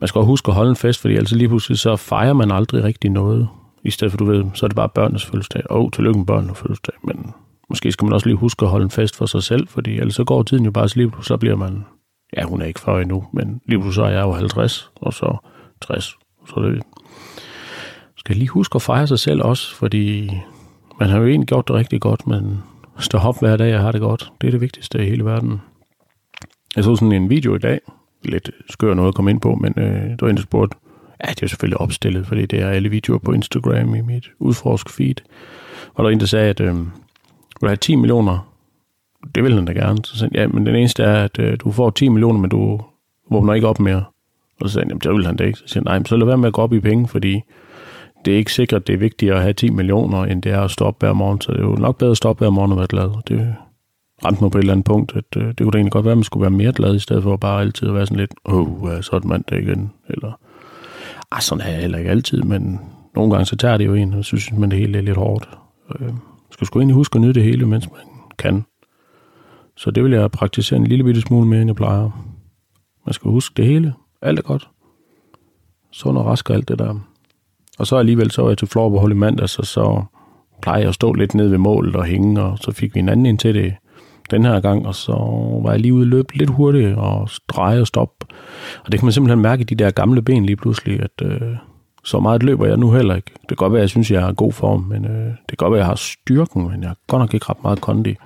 Man 0.00 0.08
skal 0.08 0.18
også 0.18 0.26
huske 0.26 0.48
at 0.48 0.54
holde 0.54 0.70
en 0.70 0.76
fest, 0.76 1.00
fordi 1.00 1.16
altså 1.16 1.36
lige 1.36 1.48
pludselig 1.48 1.78
så 1.78 1.96
fejrer 1.96 2.32
man 2.32 2.50
aldrig 2.50 2.84
rigtig 2.84 3.10
noget. 3.10 3.48
I 3.84 3.90
stedet 3.90 4.12
for, 4.12 4.18
du 4.18 4.24
ved, 4.24 4.44
så 4.54 4.66
er 4.66 4.68
det 4.68 4.76
bare 4.76 4.88
børnenes 4.88 5.24
fødselsdag. 5.24 5.62
Åh, 5.70 5.84
oh, 5.84 5.90
tillykke 5.90 6.18
med 6.18 6.26
børnenes 6.26 6.58
fødselsdag. 6.58 6.94
Men 7.02 7.32
måske 7.68 7.92
skal 7.92 8.04
man 8.04 8.12
også 8.12 8.26
lige 8.26 8.36
huske 8.36 8.64
at 8.64 8.70
holde 8.70 8.84
en 8.84 8.90
fest 8.90 9.16
for 9.16 9.26
sig 9.26 9.42
selv, 9.42 9.68
fordi 9.68 9.98
ellers 9.98 10.14
så 10.14 10.24
går 10.24 10.42
tiden 10.42 10.64
jo 10.64 10.70
bare 10.70 10.88
så 10.88 10.96
lige 10.96 11.12
så 11.22 11.36
bliver 11.36 11.56
man... 11.56 11.84
Ja, 12.36 12.44
hun 12.44 12.62
er 12.62 12.66
ikke 12.66 12.80
40 12.80 13.02
endnu, 13.02 13.24
men 13.32 13.60
lige 13.66 13.78
pludselig 13.78 13.94
så 13.94 14.04
er 14.04 14.10
jeg 14.10 14.22
jo 14.22 14.32
50, 14.32 14.90
og 14.96 15.12
så 15.12 15.36
60. 15.82 16.16
Så 16.46 16.60
det 16.60 16.82
skal 18.16 18.36
lige 18.36 18.48
huske 18.48 18.76
at 18.76 18.82
fejre 18.82 19.06
sig 19.06 19.18
selv 19.18 19.42
også, 19.42 19.74
fordi 19.74 20.30
man 21.00 21.08
har 21.08 21.18
jo 21.18 21.26
egentlig 21.26 21.48
gjort 21.48 21.68
det 21.68 21.76
rigtig 21.76 22.00
godt, 22.00 22.26
men 22.26 22.62
stå 22.98 23.18
op 23.18 23.40
hver 23.40 23.56
dag 23.56 23.76
og 23.76 23.80
har 23.80 23.92
det 23.92 24.00
godt. 24.00 24.32
Det 24.40 24.46
er 24.46 24.50
det 24.50 24.60
vigtigste 24.60 25.06
i 25.06 25.08
hele 25.08 25.24
verden. 25.24 25.60
Jeg 26.76 26.84
så 26.84 26.96
sådan 26.96 27.12
en 27.12 27.30
video 27.30 27.54
i 27.54 27.58
dag, 27.58 27.80
lidt 28.24 28.50
skør 28.70 28.94
noget 28.94 29.08
at 29.08 29.14
komme 29.14 29.30
ind 29.30 29.40
på, 29.40 29.54
men 29.54 29.74
øh, 29.76 30.10
der 30.10 30.16
var 30.20 30.28
en, 30.28 30.36
der 30.36 30.42
spurgte, 30.42 30.76
ja, 31.24 31.30
det 31.30 31.36
er 31.36 31.42
jo 31.42 31.48
selvfølgelig 31.48 31.80
opstillet, 31.80 32.26
fordi 32.26 32.46
det 32.46 32.60
er 32.60 32.70
alle 32.70 32.88
videoer 32.88 33.18
på 33.18 33.32
Instagram 33.32 33.94
i 33.94 34.00
mit 34.00 34.30
udforsk 34.38 34.90
feed. 34.90 35.14
Og 35.88 35.96
der 35.96 36.02
var 36.02 36.10
en, 36.10 36.20
der 36.20 36.26
sagde, 36.26 36.50
at 36.50 36.60
øh, 36.60 36.74
du 37.60 37.66
have 37.66 37.76
10 37.76 37.94
millioner, 37.94 38.52
det 39.34 39.44
vil 39.44 39.54
han 39.54 39.64
da 39.64 39.72
gerne. 39.72 39.98
Så 40.04 40.18
sagde 40.18 40.40
ja, 40.40 40.46
men 40.46 40.66
den 40.66 40.76
eneste 40.76 41.02
er, 41.02 41.24
at 41.24 41.38
øh, 41.38 41.58
du 41.60 41.72
får 41.72 41.90
10 41.90 42.08
millioner, 42.08 42.38
men 42.38 42.50
du 42.50 42.80
våbner 43.30 43.54
ikke 43.54 43.68
op 43.68 43.80
mere. 43.80 44.04
Og 44.60 44.68
så 44.68 44.72
sagde 44.72 44.84
han, 44.84 44.88
jamen 44.90 45.00
det 45.00 45.12
vil 45.12 45.26
han 45.26 45.36
da 45.36 45.44
ikke. 45.44 45.58
Så 45.58 45.64
siger 45.66 45.80
han, 45.80 45.84
nej, 45.84 45.98
men 45.98 46.06
så 46.06 46.16
lad 46.16 46.26
være 46.26 46.38
med 46.38 46.48
at 46.48 46.52
gå 46.52 46.62
op 46.62 46.72
i 46.72 46.80
penge, 46.80 47.08
fordi 47.08 47.40
det 48.24 48.32
er 48.32 48.38
ikke 48.38 48.52
sikkert, 48.52 48.86
det 48.86 48.92
er 48.92 48.98
vigtigere 48.98 49.36
at 49.36 49.42
have 49.42 49.52
10 49.52 49.70
millioner, 49.70 50.24
end 50.24 50.42
det 50.42 50.52
er 50.52 50.60
at 50.60 50.70
stoppe 50.70 51.06
hver 51.06 51.12
morgen. 51.12 51.40
Så 51.40 51.52
det 51.52 51.58
er 51.60 51.64
jo 51.64 51.74
nok 51.74 51.98
bedre 51.98 52.10
at 52.10 52.16
stoppe 52.16 52.44
hver 52.44 52.50
morgen 52.50 52.72
og 52.72 52.78
være 52.78 52.86
glad. 52.86 53.10
Det 53.28 53.54
ramte 54.24 54.42
mig 54.42 54.50
på 54.50 54.58
et 54.58 54.62
eller 54.62 54.72
andet 54.72 54.86
punkt, 54.86 55.12
at 55.16 55.36
øh, 55.36 55.48
det 55.48 55.58
kunne 55.58 55.70
da 55.70 55.78
egentlig 55.78 55.92
godt 55.92 56.04
være, 56.04 56.12
at 56.12 56.18
man 56.18 56.24
skulle 56.24 56.42
være 56.42 56.50
mere 56.50 56.72
glad, 56.72 56.94
i 56.94 56.98
stedet 56.98 57.22
for 57.22 57.36
bare 57.36 57.60
altid 57.60 57.88
at 57.88 57.94
være 57.94 58.06
sådan 58.06 58.20
lidt, 58.20 58.34
åh, 58.44 58.82
oh, 58.82 59.02
så 59.02 59.10
er 59.12 59.18
det 59.18 59.28
mandag 59.28 59.62
igen. 59.62 59.92
Eller, 60.08 60.32
ah, 61.30 61.40
sådan 61.40 61.66
er 61.66 61.70
jeg 61.70 61.80
heller 61.80 61.98
ikke 61.98 62.10
altid, 62.10 62.42
men 62.42 62.80
nogle 63.14 63.30
gange 63.30 63.46
så 63.46 63.56
tager 63.56 63.76
det 63.76 63.86
jo 63.86 63.94
en, 63.94 64.14
og 64.14 64.24
så 64.24 64.36
synes 64.36 64.52
man, 64.52 64.70
det 64.70 64.78
hele 64.78 64.98
er 64.98 65.02
lidt 65.02 65.16
hårdt. 65.16 65.48
Øh, 66.00 66.12
skal 66.50 66.66
sgu 66.66 66.78
egentlig 66.78 66.94
huske 66.94 67.16
at 67.16 67.20
nyde 67.20 67.34
det 67.34 67.42
hele, 67.42 67.66
mens 67.66 67.88
man 67.90 68.00
kan. 68.38 68.64
Så 69.76 69.90
det 69.90 70.04
vil 70.04 70.12
jeg 70.12 70.30
praktisere 70.30 70.78
en 70.78 70.86
lille 70.86 71.04
bitte 71.04 71.20
smule 71.20 71.48
mere, 71.48 71.60
end 71.60 71.68
jeg 71.68 71.76
plejer. 71.76 72.10
Man 73.06 73.12
skal 73.12 73.30
huske 73.30 73.54
det 73.56 73.66
hele. 73.66 73.94
Alt 74.22 74.38
er 74.38 74.42
godt. 74.42 74.68
Sund 75.92 76.18
og 76.18 76.26
rask 76.26 76.50
og 76.50 76.56
alt 76.56 76.68
det 76.68 76.78
der. 76.78 76.94
Og 77.78 77.86
så 77.86 77.96
alligevel 77.96 78.30
så 78.30 78.42
var 78.42 78.50
jeg 78.50 78.58
til 78.58 78.68
floorball 78.68 79.12
i 79.12 79.14
mandags, 79.14 79.58
og 79.58 79.66
så 79.66 80.04
plejer 80.62 80.78
jeg 80.78 80.88
at 80.88 80.94
stå 80.94 81.12
lidt 81.12 81.34
ned 81.34 81.48
ved 81.48 81.58
målet 81.58 81.96
og 81.96 82.04
hænge, 82.04 82.42
og 82.42 82.58
så 82.58 82.72
fik 82.72 82.94
vi 82.94 83.00
en 83.00 83.08
anden 83.08 83.26
ind 83.26 83.38
til 83.38 83.54
det 83.54 83.74
den 84.30 84.44
her 84.44 84.60
gang, 84.60 84.86
og 84.86 84.94
så 84.94 85.12
var 85.62 85.70
jeg 85.70 85.80
lige 85.80 85.94
ude 85.94 86.06
løb 86.06 86.30
lidt 86.34 86.50
hurtigt 86.50 86.96
og 86.96 87.28
dreje 87.48 87.80
og 87.80 87.86
stoppe. 87.86 88.26
Og 88.84 88.92
det 88.92 89.00
kan 89.00 89.06
man 89.06 89.12
simpelthen 89.12 89.42
mærke 89.42 89.60
i 89.60 89.64
de 89.64 89.74
der 89.74 89.90
gamle 89.90 90.22
ben 90.22 90.46
lige 90.46 90.56
pludselig, 90.56 91.00
at 91.00 91.22
øh, 91.22 91.40
så 92.04 92.20
meget 92.20 92.42
løber 92.42 92.66
jeg 92.66 92.76
nu 92.76 92.92
heller 92.92 93.14
ikke. 93.14 93.30
Det 93.40 93.48
kan 93.48 93.56
godt 93.56 93.72
være, 93.72 93.80
at 93.80 93.82
jeg 93.82 93.90
synes, 93.90 94.10
jeg 94.10 94.22
har 94.22 94.32
god 94.32 94.52
form, 94.52 94.80
men 94.82 95.04
øh, 95.04 95.26
det 95.26 95.48
kan 95.48 95.56
godt 95.56 95.72
være, 95.72 95.80
at 95.80 95.84
jeg 95.84 95.86
har 95.86 95.94
styrken, 95.94 96.68
men 96.68 96.80
jeg 96.80 96.88
har 96.88 96.96
godt 97.06 97.20
nok 97.20 97.34
ikke 97.34 97.46
ret 97.48 97.62
meget 97.62 97.80
kondi. 97.80 98.16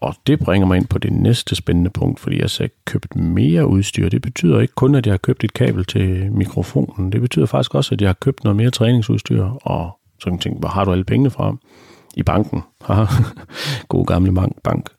Og 0.00 0.14
det 0.26 0.38
bringer 0.38 0.66
mig 0.66 0.76
ind 0.76 0.86
på 0.86 0.98
det 0.98 1.12
næste 1.12 1.56
spændende 1.56 1.90
punkt, 1.90 2.20
fordi 2.20 2.36
jeg 2.36 2.48
har 2.58 2.68
købt 2.84 3.16
mere 3.16 3.66
udstyr. 3.66 4.08
Det 4.08 4.22
betyder 4.22 4.60
ikke 4.60 4.74
kun, 4.74 4.94
at 4.94 5.06
jeg 5.06 5.12
har 5.12 5.18
købt 5.18 5.44
et 5.44 5.52
kabel 5.52 5.84
til 5.84 6.32
mikrofonen. 6.32 7.12
Det 7.12 7.20
betyder 7.20 7.46
faktisk 7.46 7.74
også, 7.74 7.94
at 7.94 8.00
jeg 8.00 8.08
har 8.08 8.16
købt 8.20 8.44
noget 8.44 8.56
mere 8.56 8.70
træningsudstyr. 8.70 9.44
Og 9.44 9.98
så 10.18 10.24
kan 10.24 10.32
man 10.32 10.38
tænke, 10.38 10.58
hvor 10.58 10.68
har 10.68 10.84
du 10.84 10.92
alle 10.92 11.04
pengene 11.04 11.30
fra? 11.30 11.56
I 12.14 12.22
banken. 12.22 12.62
God 13.88 14.06
gamle 14.06 14.32
bank. 14.64 14.90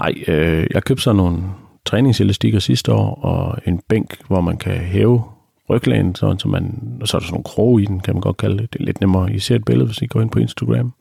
Ej, 0.00 0.14
øh, 0.28 0.66
jeg 0.74 0.84
købte 0.84 1.02
så 1.02 1.12
nogle 1.12 1.42
træningselastikker 1.84 2.58
sidste 2.58 2.92
år, 2.92 3.14
og 3.14 3.58
en 3.66 3.80
bænk, 3.88 4.16
hvor 4.26 4.40
man 4.40 4.56
kan 4.56 4.72
hæve 4.72 5.22
ryglægen, 5.70 6.14
så, 6.14 6.36
så, 6.38 6.48
man, 6.48 6.80
og 7.00 7.08
så 7.08 7.16
er 7.16 7.18
der 7.18 7.26
sådan 7.26 7.34
nogle 7.34 7.44
kroge 7.44 7.82
i 7.82 7.86
den, 7.86 8.00
kan 8.00 8.14
man 8.14 8.20
godt 8.20 8.36
kalde 8.36 8.58
det. 8.58 8.72
Det 8.72 8.80
er 8.80 8.84
lidt 8.84 9.00
nemmere. 9.00 9.32
I 9.32 9.38
ser 9.38 9.56
et 9.56 9.64
billede, 9.64 9.86
hvis 9.86 10.02
I 10.02 10.06
går 10.06 10.20
ind 10.20 10.30
på 10.30 10.38
Instagram. 10.38 10.92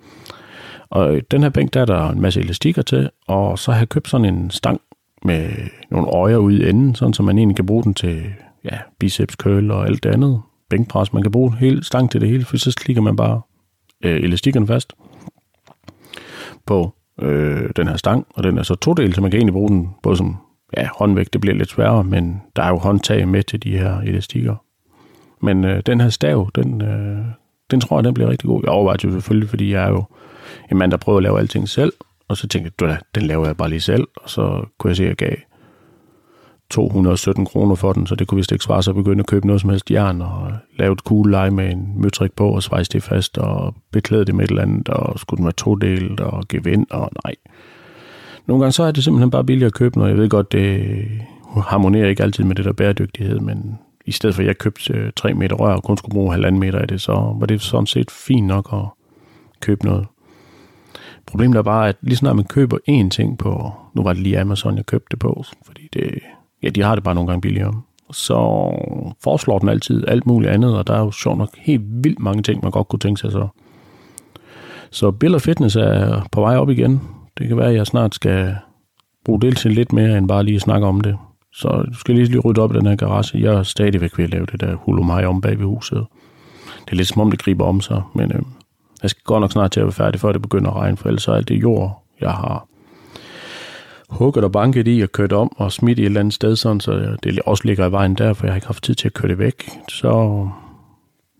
Og 0.90 1.22
den 1.32 1.44
her 1.44 1.50
bænk, 1.50 1.74
der 1.74 1.82
er 1.82 1.86
der 1.86 2.10
en 2.10 2.22
masse 2.22 2.40
elastikker 2.40 2.82
til, 2.82 3.10
og 3.28 3.60
så 3.60 3.72
har 3.72 3.80
jeg 3.80 3.90
købt 3.90 4.10
sådan 4.10 4.26
en 4.26 4.52
stang 4.52 4.82
med 5.26 5.50
nogle 5.92 6.08
øjer 6.08 6.38
ude 6.38 6.58
i 6.58 6.70
enden, 6.70 6.96
sådan 6.96 7.14
så 7.14 7.24
man 7.24 7.38
egentlig 7.38 7.56
kan 7.56 7.66
bruge 7.66 7.84
den 7.84 7.94
til 7.94 8.24
ja, 8.64 8.78
biceps 9.00 9.34
curl 9.34 9.72
og 9.72 9.88
alt 9.88 10.04
det 10.04 10.10
andet. 10.10 10.42
Bænkpres, 10.70 11.14
man 11.14 11.24
kan 11.24 11.32
bruge 11.32 11.56
hele 11.56 11.84
stang 11.84 12.12
til 12.12 12.22
det 12.22 12.30
hele, 12.30 12.46
for 12.46 12.58
så 12.58 12.76
klikker 12.82 13.02
man 13.02 13.16
bare 13.16 13.42
øh, 14.04 14.24
elastikkerne 14.24 14.68
fast 14.68 14.94
på 16.68 16.96
øh, 17.22 17.70
den 17.76 17.88
her 17.88 17.98
stang, 17.98 18.28
og 18.36 18.44
den 18.44 18.58
er 18.58 18.64
så 18.64 18.76
todelt, 18.76 19.16
så 19.16 19.22
man 19.22 19.32
kan 19.32 19.38
egentlig 19.38 19.54
bruge 19.54 19.70
den 19.70 19.90
både 20.04 20.18
som 20.18 20.38
ja, 20.78 20.90
håndvægt, 20.98 21.34
det 21.34 21.42
bliver 21.42 21.56
lidt 21.56 21.70
sværere, 21.70 22.04
men 22.04 22.42
der 22.56 22.64
er 22.64 22.70
jo 22.70 22.78
håndtag 22.78 23.28
med 23.28 23.44
til 23.44 23.64
de 23.64 23.78
her 23.78 24.00
elastikker. 24.00 24.56
Men 25.42 25.64
øh, 25.66 25.84
den 25.86 26.02
her 26.02 26.10
stav, 26.10 26.50
den, 26.56 26.82
øh, 26.82 27.26
den 27.72 27.82
tror 27.82 27.98
jeg, 27.98 28.04
den 28.04 28.14
bliver 28.14 28.30
rigtig 28.30 28.48
god. 28.48 28.62
Jeg 28.64 28.72
overvejer 28.72 28.98
det 28.98 29.14
selvfølgelig, 29.14 29.50
fordi 29.50 29.74
jeg 29.74 29.84
er 29.84 29.90
jo 29.90 30.04
en 30.72 30.78
mand, 30.78 30.92
der 30.92 30.98
prøver 30.98 31.18
at 31.18 31.24
lave 31.24 31.40
alting 31.40 31.70
selv, 31.70 31.94
og 32.28 32.38
så 32.38 32.48
tænkte 32.48 32.86
jeg, 32.86 32.98
den 33.16 33.24
laver 33.24 33.46
jeg 33.46 33.58
bare 33.58 33.70
lige 33.70 33.82
selv, 33.82 34.08
og 34.16 34.30
så 34.30 34.66
kunne 34.80 34.90
jeg 34.90 34.98
se, 34.98 35.04
at 35.04 35.10
jeg 35.10 35.16
gav 35.16 35.36
217 36.70 37.46
kroner 37.46 37.76
for 37.76 37.94
den, 37.94 38.08
så 38.08 38.16
det 38.16 38.28
kunne 38.28 38.36
vist 38.36 38.52
ikke 38.52 38.64
svare 38.64 38.84
sig 38.84 38.92
at 38.92 38.96
begynde 38.96 39.20
at 39.20 39.28
købe 39.28 39.48
noget 39.48 39.62
som 39.62 39.70
helst 39.70 39.92
jern 39.92 40.22
og 40.22 40.52
lave 40.80 40.94
et 40.94 41.00
cool 41.00 41.32
leje 41.32 41.52
med 41.52 41.72
en 41.72 41.94
møtrik 41.96 42.32
på 42.32 42.50
og 42.50 42.64
svejse 42.64 42.92
det 42.92 43.04
fast 43.04 43.38
og 43.38 43.76
beklæde 43.92 44.26
det 44.26 44.36
med 44.36 44.44
et 44.44 44.50
eller 44.50 44.62
andet, 44.62 44.90
og 44.90 45.20
skulle 45.20 45.38
den 45.38 45.46
være 45.46 45.54
todelt 45.54 46.20
og 46.20 46.48
gevind, 46.50 46.86
og 46.90 47.10
nej. 47.26 47.36
Nogle 48.46 48.64
gange 48.64 48.72
så 48.72 48.84
er 48.84 48.92
det 48.92 49.04
simpelthen 49.04 49.32
bare 49.32 49.44
billigere 49.44 49.68
at 49.68 49.74
købe 49.74 49.98
noget. 49.98 50.12
Jeg 50.12 50.18
ved 50.18 50.30
godt, 50.30 50.52
det 50.52 51.06
harmonerer 51.68 52.08
ikke 52.08 52.24
altid 52.24 52.44
med 52.44 52.56
det 52.56 52.66
der 52.66 52.74
bæredygtighed, 52.74 53.40
men 53.40 53.80
i 54.06 54.12
stedet 54.12 54.36
for 54.36 54.42
at 54.42 54.48
jeg 54.48 54.58
købte 54.58 54.94
øh, 54.94 55.12
3 55.16 55.34
meter 55.34 55.56
rør 55.56 55.74
og 55.76 55.84
kun 55.84 55.98
skulle 55.98 56.14
bruge 56.14 56.32
halvanden 56.32 56.60
meter 56.60 56.80
af 56.80 56.88
det, 56.88 57.02
så 57.02 57.36
var 57.40 57.46
det 57.46 57.62
sådan 57.62 57.88
set 57.88 58.12
fint 58.12 58.48
nok 58.48 58.70
at 58.74 58.86
købe 59.60 59.86
noget. 59.86 60.08
Problemet 61.26 61.58
er 61.58 61.62
bare, 61.62 61.90
at 61.90 61.96
lige 62.02 62.16
snart 62.16 62.36
man 62.36 62.46
køber 62.46 62.78
én 62.90 63.10
ting 63.10 63.38
på, 63.38 63.72
nu 63.94 64.04
var 64.04 64.14
det 64.14 64.22
lige 64.22 64.40
Amazon, 64.40 64.78
jeg 64.78 64.86
købte 64.86 65.08
det 65.12 65.20
på, 65.20 65.44
fordi 65.66 65.90
det, 65.94 66.20
ja, 66.64 66.70
de 66.70 66.82
har 66.82 66.96
det 66.96 67.04
bare 67.04 67.16
nogle 67.16 67.28
gange 67.28 67.42
billigere. 67.42 67.74
Så 68.12 68.34
foreslår 69.24 69.60
den 69.60 69.70
altid 69.70 70.04
alt 70.08 70.28
muligt 70.28 70.52
andet, 70.52 70.78
og 70.78 70.88
der 70.88 70.94
er 70.94 71.00
jo 71.00 71.12
sjovt 71.12 71.38
nok 71.38 71.50
helt 71.58 71.82
vildt 71.86 72.20
mange 72.20 72.44
ting, 72.44 72.60
man 72.64 72.72
godt 72.72 72.88
kunne 72.88 73.00
tænke 73.00 73.22
sig 73.22 73.32
så. 73.32 73.48
Så 74.92 75.12
Bill 75.12 75.40
Fitness 75.40 75.76
er 75.76 76.28
på 76.32 76.42
vej 76.42 76.58
op 76.58 76.70
igen. 76.70 77.02
Det 77.38 77.48
kan 77.48 77.58
være, 77.58 77.70
at 77.70 77.76
jeg 77.76 77.88
snart 77.88 78.16
skal 78.16 78.56
bruge 79.26 79.42
del 79.42 79.56
til 79.56 79.72
lidt 79.72 79.94
mere, 79.94 80.18
end 80.18 80.28
bare 80.28 80.44
lige 80.44 80.56
at 80.56 80.62
snakke 80.62 80.88
om 80.88 81.02
det. 81.02 81.18
Så 81.54 81.84
du 81.94 81.94
skal 81.94 82.16
lige, 82.16 82.26
lige 82.26 82.40
rydde 82.40 82.62
op 82.62 82.76
i 82.76 82.78
den 82.78 82.86
her 82.86 82.96
garage. 82.96 83.40
Jeg 83.40 83.54
er 83.54 83.64
stadigvæk 83.64 84.18
ved 84.18 84.26
at 84.26 84.32
lave 84.32 84.46
det 84.46 84.62
der 84.62 84.76
hulumaj 84.76 85.26
om 85.26 85.42
bag 85.42 85.60
ved 85.60 85.66
huset. 85.66 86.06
Det 86.86 86.92
er 86.92 86.96
lidt 86.96 87.08
som 87.08 87.22
om, 87.22 87.32
det 87.32 87.40
griber 87.40 87.66
om 87.66 87.82
sig, 87.82 88.02
men 88.16 88.32
øh, 88.32 88.42
jeg 89.02 89.10
skal 89.10 89.24
godt 89.24 89.42
nok 89.42 89.52
snart 89.52 89.72
til 89.72 89.80
at 89.80 89.86
være 89.86 89.94
færdig, 89.94 90.20
før 90.22 90.32
det 90.32 90.42
begynder 90.42 90.72
at 90.72 90.76
regne, 90.76 90.98
for 90.98 91.08
ellers 91.08 91.28
er 91.28 91.34
alt 91.34 91.50
det 91.50 91.62
jord, 91.62 92.04
jeg 92.22 92.32
har 92.32 92.68
hugget 94.14 94.46
og 94.46 94.52
banket 94.52 94.88
i 94.88 95.02
og 95.02 95.12
kørt 95.12 95.34
om 95.34 95.52
og 95.58 95.72
smidt 95.72 96.00
i 96.00 96.02
et 96.02 96.06
eller 96.06 96.20
andet 96.20 96.34
sted, 96.34 96.56
sådan, 96.56 96.80
så 96.80 97.18
det 97.24 97.40
også 97.46 97.64
ligger 97.66 97.88
i 97.88 97.92
vejen 97.92 98.16
der, 98.16 98.34
for 98.34 98.46
jeg 98.46 98.54
har 98.54 98.56
ikke 98.56 98.68
haft 98.68 98.84
tid 98.84 98.96
til 98.96 99.08
at 99.08 99.14
køre 99.14 99.30
det 99.30 99.40
væk. 99.40 99.70
Så 99.90 100.48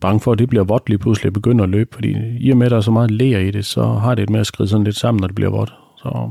bange 0.00 0.20
for, 0.20 0.32
at 0.32 0.38
det 0.38 0.48
bliver 0.48 0.64
vådt 0.64 0.88
lige 0.88 0.98
pludselig 0.98 1.32
begynder 1.32 1.64
at 1.64 1.70
løbe, 1.70 1.90
fordi 1.94 2.14
i 2.40 2.50
og 2.50 2.56
med, 2.56 2.66
at 2.66 2.70
der 2.70 2.76
er 2.76 2.80
så 2.80 2.90
meget 2.90 3.10
læger 3.10 3.38
i 3.38 3.50
det, 3.50 3.64
så 3.64 3.84
har 3.84 4.14
det 4.14 4.22
et 4.22 4.30
med 4.30 4.40
at 4.40 4.46
skride 4.46 4.68
sådan 4.68 4.84
lidt 4.84 4.96
sammen, 4.96 5.20
når 5.20 5.28
det 5.28 5.34
bliver 5.34 5.50
vådt. 5.50 5.74
Så 5.96 6.30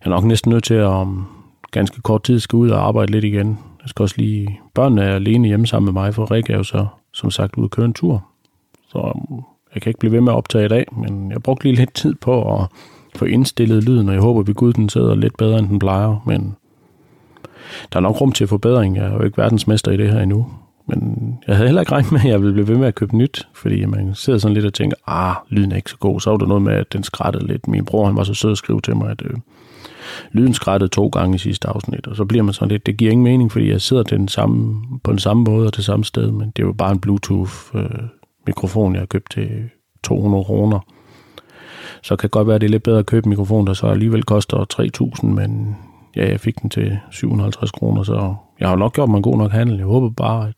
jeg 0.00 0.06
er 0.06 0.10
nok 0.10 0.24
næsten 0.24 0.50
nødt 0.50 0.64
til 0.64 0.74
at 0.74 0.86
om 0.86 1.26
ganske 1.70 2.02
kort 2.02 2.22
tid 2.22 2.40
skal 2.40 2.56
ud 2.56 2.70
og 2.70 2.86
arbejde 2.86 3.12
lidt 3.12 3.24
igen. 3.24 3.58
Jeg 3.82 3.88
skal 3.88 4.02
også 4.02 4.14
lige... 4.18 4.60
Børnene 4.74 5.02
er 5.02 5.14
alene 5.14 5.48
hjemme 5.48 5.66
sammen 5.66 5.94
med 5.94 6.02
mig, 6.02 6.14
for 6.14 6.30
Rikke 6.30 6.52
er 6.52 6.56
jo 6.56 6.62
så, 6.62 6.86
som 7.12 7.30
sagt, 7.30 7.56
ud 7.56 7.64
og 7.64 7.70
køre 7.70 7.86
en 7.86 7.92
tur. 7.92 8.26
Så 8.88 9.18
jeg 9.74 9.82
kan 9.82 9.90
ikke 9.90 10.00
blive 10.00 10.12
ved 10.12 10.20
med 10.20 10.32
at 10.32 10.36
optage 10.36 10.64
i 10.64 10.68
dag, 10.68 10.84
men 10.96 11.30
jeg 11.30 11.42
brugte 11.42 11.64
lige 11.64 11.76
lidt 11.76 11.94
tid 11.94 12.14
på 12.14 12.54
at 12.54 12.66
få 13.16 13.24
indstillet 13.24 13.84
lyden, 13.84 14.08
og 14.08 14.14
jeg 14.14 14.22
håber 14.22 14.42
ved 14.42 14.54
Gud, 14.54 14.72
den 14.72 14.88
sidder 14.88 15.14
lidt 15.14 15.36
bedre, 15.36 15.58
end 15.58 15.68
den 15.68 15.78
plejer, 15.78 16.22
men 16.26 16.56
der 17.92 17.96
er 17.96 18.00
nok 18.00 18.20
rum 18.20 18.32
til 18.32 18.46
forbedring. 18.46 18.96
Jeg 18.96 19.06
er 19.06 19.12
jo 19.12 19.22
ikke 19.22 19.38
verdensmester 19.38 19.92
i 19.92 19.96
det 19.96 20.12
her 20.12 20.20
endnu. 20.20 20.46
Men 20.86 21.38
jeg 21.46 21.56
havde 21.56 21.68
heller 21.68 21.82
ikke 21.82 21.92
regnet 21.92 22.12
med, 22.12 22.20
at 22.20 22.26
jeg 22.26 22.40
ville 22.40 22.52
blive 22.52 22.68
ved 22.68 22.76
med 22.76 22.88
at 22.88 22.94
købe 22.94 23.16
nyt, 23.16 23.48
fordi 23.54 23.84
man 23.84 24.14
sidder 24.14 24.38
sådan 24.38 24.54
lidt 24.54 24.66
og 24.66 24.74
tænker, 24.74 24.96
ah, 25.06 25.34
lyden 25.48 25.72
er 25.72 25.76
ikke 25.76 25.90
så 25.90 25.96
god. 25.96 26.20
Så 26.20 26.30
var 26.30 26.36
der 26.36 26.46
noget 26.46 26.62
med, 26.62 26.74
at 26.74 26.92
den 26.92 27.02
skrættede 27.02 27.46
lidt. 27.46 27.68
Min 27.68 27.84
bror, 27.84 28.06
han 28.06 28.16
var 28.16 28.24
så 28.24 28.34
sød 28.34 28.50
at 28.50 28.58
skrive 28.58 28.80
til 28.80 28.96
mig, 28.96 29.10
at 29.10 29.22
øh, 29.24 29.36
lyden 30.32 30.54
skrættede 30.54 30.90
to 30.90 31.08
gange 31.08 31.34
i 31.34 31.38
sidste 31.38 31.68
afsnit. 31.68 32.06
Og 32.06 32.16
så 32.16 32.24
bliver 32.24 32.42
man 32.42 32.54
sådan 32.54 32.68
lidt, 32.68 32.86
det 32.86 32.96
giver 32.96 33.12
ingen 33.12 33.24
mening, 33.24 33.52
fordi 33.52 33.70
jeg 33.70 33.80
sidder 33.80 34.02
den 34.02 34.28
samme, 34.28 34.82
på 35.04 35.10
den 35.10 35.18
samme 35.18 35.44
måde 35.44 35.66
og 35.66 35.76
det 35.76 35.84
samme 35.84 36.04
sted, 36.04 36.30
men 36.30 36.52
det 36.56 36.62
er 36.62 36.66
jo 36.66 36.72
bare 36.72 36.92
en 36.92 37.00
Bluetooth-mikrofon, 37.00 38.92
øh, 38.92 38.94
jeg 38.94 39.00
har 39.00 39.06
købt 39.06 39.30
til 39.30 39.50
200 40.02 40.44
kroner. 40.44 40.80
Så 42.02 42.16
kan 42.16 42.22
det 42.22 42.30
godt 42.30 42.46
være, 42.46 42.54
at 42.54 42.60
det 42.60 42.66
er 42.66 42.70
lidt 42.70 42.82
bedre 42.82 42.98
at 42.98 43.06
købe 43.06 43.26
en 43.26 43.30
mikrofon, 43.30 43.66
der 43.66 43.72
så 43.72 43.86
alligevel 43.86 44.22
koster 44.22 44.64
3.000, 45.22 45.26
men 45.26 45.76
ja, 46.16 46.28
jeg 46.30 46.40
fik 46.40 46.62
den 46.62 46.70
til 46.70 46.98
750 47.10 47.70
kroner, 47.70 48.02
så 48.02 48.34
jeg 48.60 48.68
har 48.68 48.76
nok 48.76 48.92
gjort 48.94 49.08
mig 49.08 49.16
en 49.16 49.22
god 49.22 49.38
nok 49.38 49.50
handel. 49.50 49.76
Jeg 49.76 49.86
håber 49.86 50.10
bare, 50.10 50.48
at 50.48 50.54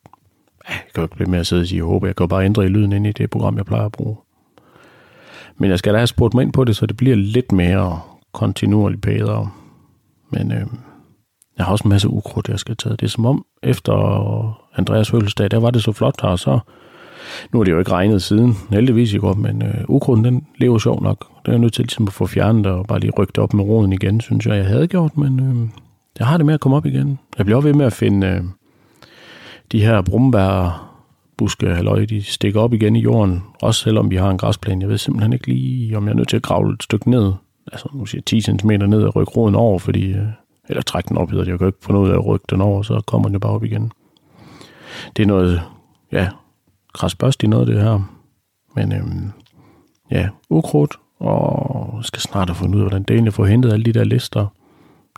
jeg 0.68 0.76
kan 0.94 1.00
jo 1.00 1.02
ikke 1.02 1.14
blive 1.14 1.30
med 1.30 1.38
at 1.38 1.46
sidde 1.46 1.60
og 1.60 1.66
sige, 1.66 1.76
jeg 1.76 1.84
håber, 1.84 2.06
jeg 2.06 2.16
kan 2.16 2.28
bare 2.28 2.44
ændre 2.44 2.64
i 2.64 2.68
lyden 2.68 2.92
ind 2.92 3.06
i 3.06 3.12
det 3.12 3.30
program, 3.30 3.56
jeg 3.56 3.64
plejer 3.64 3.84
at 3.84 3.92
bruge. 3.92 4.16
Men 5.58 5.70
jeg 5.70 5.78
skal 5.78 5.92
da 5.92 5.98
have 5.98 6.06
spurgt 6.06 6.34
mig 6.34 6.42
ind 6.42 6.52
på 6.52 6.64
det, 6.64 6.76
så 6.76 6.86
det 6.86 6.96
bliver 6.96 7.16
lidt 7.16 7.52
mere 7.52 8.00
kontinuerligt 8.32 9.02
bedre. 9.02 9.50
Men 10.30 10.52
øh, 10.52 10.66
jeg 11.58 11.66
har 11.66 11.72
også 11.72 11.84
en 11.84 11.88
masse 11.88 12.08
ukrudt, 12.08 12.48
jeg 12.48 12.58
skal 12.58 12.76
tage. 12.76 12.96
Det 12.96 13.02
er 13.02 13.08
som 13.08 13.26
om, 13.26 13.44
efter 13.62 13.92
Andreas 14.78 15.10
fødselsdag, 15.10 15.50
der 15.50 15.58
var 15.58 15.70
det 15.70 15.82
så 15.82 15.92
flot 15.92 16.22
her, 16.22 16.36
så 16.36 16.58
nu 17.52 17.58
har 17.58 17.64
det 17.64 17.72
jo 17.72 17.78
ikke 17.78 17.92
regnet 17.92 18.22
siden, 18.22 18.56
heldigvis 18.70 19.12
i 19.12 19.18
går, 19.18 19.34
men 19.34 19.62
øh, 19.62 19.84
ukrudten, 19.88 20.24
den 20.24 20.46
lever 20.58 20.78
sjov 20.78 21.02
nok. 21.02 21.26
Det 21.46 21.54
er 21.54 21.58
nødt 21.58 21.72
til 21.72 21.84
ligesom 21.84 22.06
at 22.06 22.12
få 22.12 22.26
fjernet 22.26 22.66
og 22.66 22.86
bare 22.86 23.00
lige 23.00 23.12
rykket 23.18 23.38
op 23.38 23.54
med 23.54 23.64
roden 23.64 23.92
igen, 23.92 24.20
synes 24.20 24.46
jeg, 24.46 24.56
jeg 24.56 24.66
havde 24.66 24.86
gjort, 24.86 25.16
men 25.16 25.40
øh, 25.40 25.68
jeg 26.18 26.26
har 26.26 26.36
det 26.36 26.46
med 26.46 26.54
at 26.54 26.60
komme 26.60 26.76
op 26.76 26.86
igen. 26.86 27.18
Jeg 27.38 27.46
bliver 27.46 27.56
også 27.56 27.68
ved 27.68 27.74
med 27.74 27.86
at 27.86 27.92
finde 27.92 28.26
øh, 28.26 28.42
de 29.72 29.80
her 29.80 30.02
brumbær 30.02 30.82
buske, 31.36 31.74
halløj, 31.74 32.04
de 32.04 32.22
stikker 32.22 32.60
op 32.60 32.72
igen 32.72 32.96
i 32.96 33.00
jorden, 33.00 33.42
også 33.62 33.80
selvom 33.80 34.10
vi 34.10 34.16
har 34.16 34.30
en 34.30 34.38
græsplæne. 34.38 34.80
Jeg 34.80 34.88
ved 34.88 34.98
simpelthen 34.98 35.32
ikke 35.32 35.46
lige, 35.46 35.96
om 35.96 36.04
jeg 36.04 36.12
er 36.12 36.16
nødt 36.16 36.28
til 36.28 36.36
at 36.36 36.42
grave 36.42 36.72
et 36.72 36.82
stykke 36.82 37.10
ned, 37.10 37.32
altså 37.72 37.88
nu 37.94 38.06
siger 38.06 38.22
10 38.22 38.40
cm 38.40 38.70
ned 38.70 39.02
og 39.02 39.16
rykke 39.16 39.32
roden 39.32 39.54
over, 39.54 39.78
fordi, 39.78 40.12
øh, 40.12 40.26
eller 40.68 40.82
trække 40.82 41.08
den 41.08 41.16
op, 41.16 41.30
hedder 41.30 41.44
det. 41.44 41.50
Jeg 41.50 41.58
kan 41.58 41.66
ikke 41.66 41.78
få 41.82 41.92
noget 41.92 42.10
af 42.10 42.14
at 42.14 42.26
rykke 42.26 42.46
den 42.50 42.60
over, 42.60 42.82
så 42.82 43.00
kommer 43.06 43.28
den 43.28 43.34
jo 43.34 43.38
bare 43.38 43.52
op 43.52 43.64
igen. 43.64 43.92
Det 45.16 45.22
er 45.22 45.26
noget, 45.26 45.62
ja, 46.12 46.28
græsbørst 46.96 47.42
i 47.42 47.46
noget 47.46 47.68
af 47.68 47.74
det 47.74 47.82
her. 47.82 48.00
Men 48.76 48.92
øhm, 48.92 49.32
ja, 50.10 50.28
ukrudt, 50.50 50.96
og 51.18 51.98
skal 52.02 52.22
snart 52.22 52.48
have 52.48 52.54
fundet 52.54 52.74
ud 52.74 52.80
af, 52.80 52.84
hvordan 52.84 53.02
det 53.02 53.14
egentlig 53.14 53.34
får 53.34 53.46
hentet 53.46 53.72
alle 53.72 53.84
de 53.84 53.92
der 53.92 54.04
lister. 54.04 54.46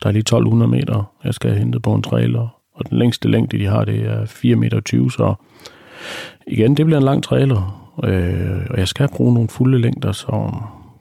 Der 0.03 0.09
er 0.09 0.13
lige 0.13 0.21
1200 0.21 0.71
meter, 0.71 1.13
jeg 1.25 1.35
skal 1.35 1.51
have 1.51 1.59
hentet 1.59 1.83
på 1.83 1.95
en 1.95 2.03
trailer, 2.03 2.49
og 2.75 2.91
den 2.91 2.99
længste 2.99 3.29
længde, 3.29 3.59
de 3.59 3.67
har, 3.67 3.85
det 3.85 4.07
er 4.07 4.25
4,20 4.25 4.55
meter, 4.55 4.81
så 5.11 5.35
igen, 6.47 6.77
det 6.77 6.87
bliver 6.87 6.99
en 6.99 7.05
lang 7.05 7.23
trailer, 7.23 7.91
øh, 8.05 8.67
og 8.71 8.79
jeg 8.79 8.89
skal 8.89 9.09
bruge 9.09 9.35
nogle 9.35 9.49
fulde 9.49 9.79
længder, 9.79 10.13
så 10.13 10.53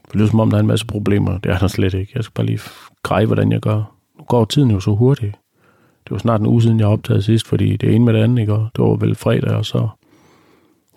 det 0.07 0.15
lyder 0.15 0.27
som 0.27 0.39
om, 0.39 0.50
der 0.50 0.57
er 0.57 0.62
en 0.62 0.67
masse 0.67 0.86
problemer. 0.86 1.38
Det 1.38 1.51
er 1.51 1.57
der 1.57 1.67
slet 1.67 1.93
ikke. 1.93 2.12
Jeg 2.15 2.24
skal 2.24 2.34
bare 2.34 2.46
lige 2.46 2.60
greje, 3.03 3.25
hvordan 3.25 3.51
jeg 3.51 3.60
gør. 3.60 3.93
Nu 4.17 4.24
går 4.24 4.46
tiden 4.46 4.72
jo 4.72 4.79
så 4.79 4.96
hurtigt. 4.96 5.36
Det 6.03 6.12
var 6.12 6.17
snart 6.17 6.41
en 6.41 6.48
uge 6.48 6.62
siden, 6.62 6.79
jeg 6.79 6.88
optagede 6.88 7.24
sidst, 7.24 7.48
fordi 7.48 7.77
det 7.77 7.96
ene 7.96 8.05
med 8.05 8.13
det 8.13 8.24
andet, 8.24 8.41
ikke? 8.41 8.53
Og 8.53 8.69
det 8.75 8.84
var 8.84 8.96
vel 8.96 9.15
fredag, 9.15 9.55
og 9.55 9.65
så 9.65 9.88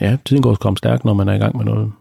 ja, 0.01 0.17
tiden 0.25 0.43
går 0.43 0.55
skam 0.55 0.77
stærkt, 0.77 1.05
når 1.05 1.15
man 1.15 1.29
er 1.29 1.35
i 1.35 1.39
gang 1.39 1.57
med 1.57 1.65
noget. 1.65 1.93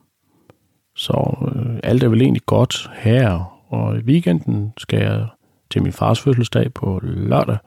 Så 0.96 1.36
øh, 1.56 1.79
alt 1.84 2.03
er 2.03 2.08
vel 2.08 2.22
egentlig 2.22 2.46
godt 2.46 2.89
her, 2.94 3.56
og 3.70 3.98
i 3.98 4.00
weekenden 4.00 4.74
skal 4.77 5.00
jeg 5.00 5.27
til 5.72 5.84
min 5.84 5.91
fars 5.91 6.22
fødselsdag 6.22 6.74
på 6.74 7.00
lørdag. 7.03 7.58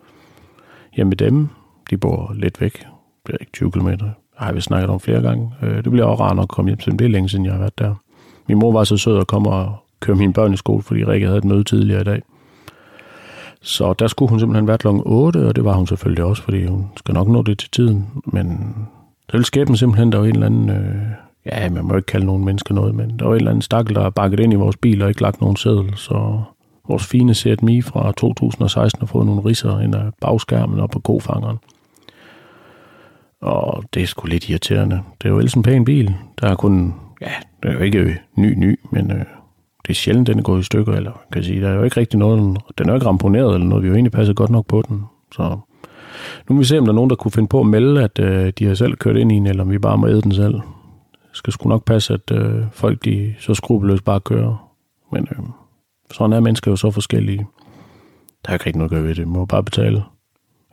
Hjemme 0.96 1.08
med 1.08 1.16
dem, 1.16 1.48
de 1.90 1.96
bor 1.96 2.32
lidt 2.34 2.60
væk, 2.60 2.86
det 3.26 3.34
er 3.34 3.38
ikke 3.40 3.52
20 3.52 3.70
km. 3.70 3.88
Har 4.36 4.52
vi 4.52 4.60
snakket 4.60 4.90
om 4.90 5.00
flere 5.00 5.22
gange. 5.22 5.54
Øh, 5.62 5.84
det 5.84 5.90
bliver 5.90 6.06
også 6.06 6.24
rart 6.24 6.38
at 6.38 6.48
komme 6.48 6.68
hjem 6.68 6.78
til 6.78 6.90
dem. 6.90 6.98
Det 6.98 7.04
er 7.04 7.08
længe 7.08 7.28
siden, 7.28 7.44
jeg 7.44 7.52
har 7.52 7.58
været 7.58 7.78
der. 7.78 7.94
Min 8.48 8.58
mor 8.58 8.72
var 8.72 8.84
så 8.84 8.96
sød 8.96 9.18
at 9.18 9.26
komme 9.26 9.50
og 9.50 9.76
køre 10.00 10.16
mine 10.16 10.32
børn 10.32 10.52
i 10.52 10.56
skole, 10.56 10.82
fordi 10.82 11.04
Rikke 11.04 11.26
havde 11.26 11.38
et 11.38 11.44
møde 11.44 11.64
tidligere 11.64 12.00
i 12.00 12.04
dag. 12.04 12.22
Så 13.62 13.92
der 13.92 14.06
skulle 14.06 14.30
hun 14.30 14.38
simpelthen 14.38 14.66
være 14.66 14.78
kl. 14.78 14.86
8, 14.88 15.48
og 15.48 15.56
det 15.56 15.64
var 15.64 15.72
hun 15.72 15.86
selvfølgelig 15.86 16.24
også, 16.24 16.42
fordi 16.42 16.66
hun 16.66 16.86
skal 16.96 17.14
nok 17.14 17.28
nå 17.28 17.42
det 17.42 17.58
til 17.58 17.70
tiden. 17.70 18.06
Men 18.24 18.74
så 19.32 19.36
ville 19.36 19.46
skæbnen 19.46 19.76
simpelthen, 19.76 20.12
der 20.12 20.18
var 20.18 20.26
en 20.26 20.34
eller 20.34 20.46
anden, 20.46 20.70
øh, 20.70 21.02
ja, 21.46 21.70
man 21.70 21.84
må 21.84 21.96
ikke 21.96 22.06
kalde 22.06 22.26
nogen 22.26 22.44
mennesker 22.44 22.74
noget, 22.74 22.94
men 22.94 23.18
der 23.18 23.24
var 23.24 23.32
en 23.32 23.36
eller 23.36 23.50
anden 23.50 23.62
stakkel, 23.62 23.94
der 23.94 24.10
bakket 24.10 24.40
ind 24.40 24.52
i 24.52 24.56
vores 24.56 24.76
bil 24.76 25.02
og 25.02 25.08
ikke 25.08 25.22
lagt 25.22 25.40
nogen 25.40 25.56
sædel, 25.56 25.96
så 25.96 26.42
vores 26.88 27.06
fine 27.06 27.34
Seat 27.34 27.62
Mi 27.62 27.82
fra 27.82 28.12
2016 28.12 29.00
har 29.00 29.06
fået 29.06 29.26
nogle 29.26 29.44
risser 29.44 29.80
ind 29.80 29.94
af 29.94 30.10
bagskærmen 30.20 30.80
og 30.80 30.90
på 30.90 30.98
kofangeren. 30.98 31.58
Og 33.40 33.84
det 33.94 34.02
er 34.02 34.06
sgu 34.06 34.26
lidt 34.26 34.48
irriterende. 34.48 35.00
Det 35.22 35.28
er 35.28 35.32
jo 35.32 35.38
ellers 35.38 35.54
en 35.54 35.62
pæn 35.62 35.84
bil. 35.84 36.14
Der 36.40 36.48
er 36.48 36.54
kun 36.54 36.94
ja, 37.20 37.32
det 37.62 37.68
er 37.68 37.72
jo 37.72 37.80
ikke 37.80 38.18
ny, 38.36 38.54
ny, 38.56 38.80
men 38.90 39.10
øh, 39.10 39.24
det 39.82 39.90
er 39.90 39.94
sjældent, 39.94 40.26
den 40.26 40.38
er 40.38 40.42
gået 40.42 40.60
i 40.60 40.64
stykker, 40.64 40.92
eller 40.92 41.12
kan 41.12 41.38
jeg 41.38 41.44
sige, 41.44 41.60
der 41.60 41.68
er 41.68 41.74
jo 41.74 41.82
ikke 41.82 42.00
rigtig 42.00 42.18
noget, 42.18 42.58
den 42.78 42.88
er 42.88 42.92
jo 42.92 42.94
ikke 42.94 43.06
ramponeret 43.06 43.54
eller 43.54 43.66
noget, 43.66 43.82
vi 43.82 43.88
har 43.88 43.92
jo 43.92 43.96
egentlig 43.96 44.12
passet 44.12 44.36
godt 44.36 44.50
nok 44.50 44.66
på 44.66 44.82
den, 44.88 45.04
så 45.34 45.58
nu 46.48 46.54
må 46.54 46.58
vi 46.58 46.64
se, 46.64 46.78
om 46.78 46.84
der 46.84 46.92
er 46.92 46.94
nogen, 46.94 47.10
der 47.10 47.16
kunne 47.16 47.32
finde 47.32 47.48
på 47.48 47.60
at 47.60 47.66
melde, 47.66 48.02
at 48.02 48.18
øh, 48.18 48.52
de 48.58 48.66
har 48.66 48.74
selv 48.74 48.96
kørt 48.96 49.16
ind 49.16 49.32
i 49.32 49.34
en, 49.34 49.46
eller 49.46 49.62
om 49.62 49.70
vi 49.70 49.78
bare 49.78 49.98
må 49.98 50.08
æde 50.08 50.22
den 50.22 50.32
selv. 50.32 50.54
Det 50.54 51.36
skal 51.36 51.52
sgu 51.52 51.68
nok 51.68 51.84
passe, 51.84 52.14
at 52.14 52.30
øh, 52.32 52.64
folk 52.72 53.04
de 53.04 53.34
så 53.38 53.54
skrupelløst 53.54 54.04
bare 54.04 54.20
kører. 54.20 54.72
Men 55.12 55.28
øh, 55.30 55.44
sådan 56.10 56.32
er 56.32 56.40
mennesker 56.40 56.70
jo 56.70 56.76
så 56.76 56.90
forskellige. 56.90 57.46
Der 58.44 58.50
er 58.50 58.52
ikke 58.52 58.66
rigtig 58.66 58.78
noget 58.78 58.90
at 58.90 58.96
gøre 58.96 59.04
ved 59.04 59.14
det. 59.14 59.28
Man 59.28 59.38
må 59.38 59.44
bare 59.44 59.64
betale. 59.64 60.02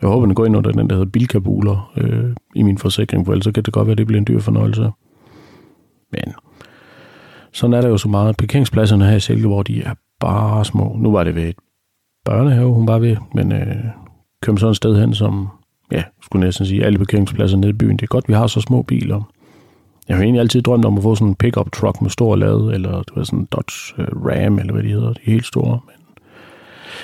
Jeg 0.01 0.09
håber, 0.09 0.25
den 0.25 0.35
går 0.35 0.45
ind 0.45 0.57
under 0.57 0.71
den, 0.71 0.89
der 0.89 0.95
hedder 0.95 1.11
bilkabuler 1.11 1.91
øh, 1.97 2.35
i 2.55 2.63
min 2.63 2.77
forsikring, 2.77 3.25
for 3.25 3.33
ellers 3.33 3.43
så 3.43 3.51
kan 3.51 3.63
det 3.63 3.73
godt 3.73 3.87
være, 3.87 3.91
at 3.91 3.97
det 3.97 4.07
bliver 4.07 4.19
en 4.19 4.27
dyr 4.27 4.39
fornøjelse. 4.39 4.91
Men 6.11 6.33
sådan 7.51 7.73
er 7.73 7.81
der 7.81 7.89
jo 7.89 7.97
så 7.97 8.09
meget. 8.09 8.37
Parkeringspladserne 8.37 9.05
her 9.05 9.15
i 9.15 9.19
Silkeborg, 9.19 9.67
de 9.67 9.81
er 9.81 9.93
bare 10.19 10.65
små. 10.65 10.95
Nu 10.97 11.11
var 11.11 11.23
det 11.23 11.35
ved 11.35 11.43
et 11.43 11.55
børnehave, 12.25 12.73
hun 12.73 12.87
var 12.87 12.99
ved, 12.99 13.17
men 13.33 13.51
øh, 13.51 13.85
kører 14.41 14.57
sådan 14.57 14.71
et 14.71 14.77
sted 14.77 14.99
hen, 14.99 15.13
som, 15.13 15.47
ja, 15.91 16.03
skulle 16.23 16.45
næsten 16.45 16.65
sige, 16.65 16.85
alle 16.85 16.97
parkeringspladser 16.97 17.57
nede 17.57 17.69
i 17.69 17.73
byen. 17.73 17.97
Det 17.97 18.03
er 18.03 18.07
godt, 18.07 18.27
vi 18.27 18.33
har 18.33 18.47
så 18.47 18.61
små 18.61 18.81
biler. 18.81 19.21
Jeg 20.07 20.17
har 20.17 20.23
egentlig 20.23 20.39
altid 20.39 20.61
drømt 20.61 20.85
om 20.85 20.97
at 20.97 21.03
få 21.03 21.15
sådan 21.15 21.27
en 21.27 21.35
pickup 21.35 21.71
truck 21.71 22.01
med 22.01 22.09
stor 22.09 22.35
lade, 22.35 22.73
eller 22.73 23.03
du 23.03 23.15
ved, 23.15 23.25
sådan 23.25 23.39
en 23.39 23.47
Dodge 23.51 23.93
øh, 23.97 24.07
Ram, 24.25 24.59
eller 24.59 24.73
hvad 24.73 24.83
de 24.83 24.89
hedder. 24.89 25.13
De 25.13 25.19
er 25.25 25.31
helt 25.31 25.45
store, 25.45 25.79
men 25.85 25.95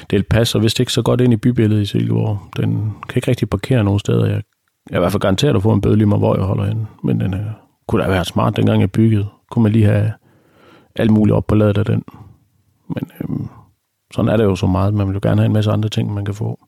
det 0.10 0.27
passer 0.27 0.60
vist 0.60 0.80
ikke 0.80 0.92
så 0.92 1.01
godt 1.01 1.22
ind 1.22 1.34
i 1.34 1.38
bybilledet 1.38 1.82
i 1.82 1.86
Silkeborg. 1.86 2.39
Den 2.58 2.94
kan 3.10 3.18
ikke 3.18 3.27
rigtig 3.27 3.50
parkere 3.50 3.84
nogen 3.84 4.00
steder. 4.00 4.25
Jeg 4.25 4.42
er 4.92 4.96
i 4.96 5.00
hvert 5.00 5.12
fald 5.12 5.22
garanteret 5.22 5.56
at 5.56 5.62
få 5.62 5.74
en 5.74 5.82
bøde 5.82 5.96
lige 5.96 6.08
med, 6.08 6.18
hvor 6.18 6.36
jeg 6.36 6.44
holder 6.44 6.65
henne. 6.65 6.88
Men 7.04 7.20
den 7.20 7.34
uh, 7.34 7.39
kunne 7.88 8.04
da 8.04 8.10
være 8.10 8.25
smart, 8.25 8.58
dengang 8.58 8.82
jeg 8.82 8.92
byggede. 8.92 9.25
Kunne 9.51 9.63
man 9.63 9.72
lige 9.72 9.86
have 9.86 10.12
alt 10.96 11.12
muligt 11.12 11.36
op 11.36 11.48
på 11.48 11.56
ladet 11.56 11.77
af 11.77 11.86
den. 11.86 12.04
Men 12.88 13.10
øhm, 13.22 13.48
sådan 14.13 14.30
er 14.32 14.38
det 14.38 14.44
jo 14.44 14.56
så 14.56 14.68
meget. 14.68 14.94
Man 14.94 15.08
vil 15.08 15.13
jo 15.13 15.20
gerne 15.24 15.42
have 15.42 15.46
en 15.46 15.54
masse 15.54 15.72
andre 15.72 15.89
ting, 15.89 16.13
man 16.13 16.25
kan 16.25 16.34
få. 16.34 16.60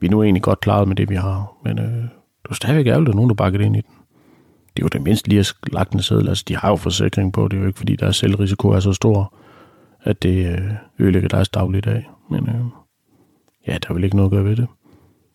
Vi 0.00 0.06
er 0.06 0.10
nu 0.10 0.22
egentlig 0.22 0.42
godt 0.42 0.60
klaret 0.60 0.88
med 0.88 0.96
det, 0.96 1.10
vi 1.10 1.14
har. 1.14 1.52
Men 1.64 1.78
øh, 1.78 2.02
det 2.42 2.50
er 2.50 2.54
stadigvæk 2.54 2.86
ærgerligt, 2.86 3.08
at 3.08 3.14
nogen, 3.14 3.30
der 3.30 3.34
bakker 3.34 3.60
ind 3.60 3.76
i 3.76 3.80
den. 3.80 3.94
Det 4.76 4.82
er 4.82 4.84
jo 4.84 4.88
det 4.88 5.02
mindste 5.02 5.28
lige 5.28 5.38
at 5.40 5.54
lagt 5.72 5.92
en 5.92 6.02
seddel. 6.02 6.28
Altså, 6.28 6.44
de 6.48 6.56
har 6.56 6.68
jo 6.68 6.76
forsikring 6.76 7.32
på. 7.32 7.48
Det 7.48 7.56
er 7.56 7.60
jo 7.60 7.66
ikke, 7.66 7.78
fordi 7.78 7.96
deres 7.96 8.16
selvrisiko 8.16 8.68
er 8.68 8.80
så 8.80 8.92
stor, 8.92 9.34
at 10.02 10.22
det 10.22 10.52
øh, 10.52 10.72
ødelægger 10.98 11.28
deres 11.28 11.48
dagligdag. 11.48 12.10
Men 12.30 12.48
øh, 12.48 12.64
ja, 13.66 13.78
der 13.88 13.94
vil 13.94 14.04
ikke 14.04 14.16
noget 14.16 14.28
at 14.28 14.32
gøre 14.32 14.44
ved 14.44 14.56
det. 14.56 14.66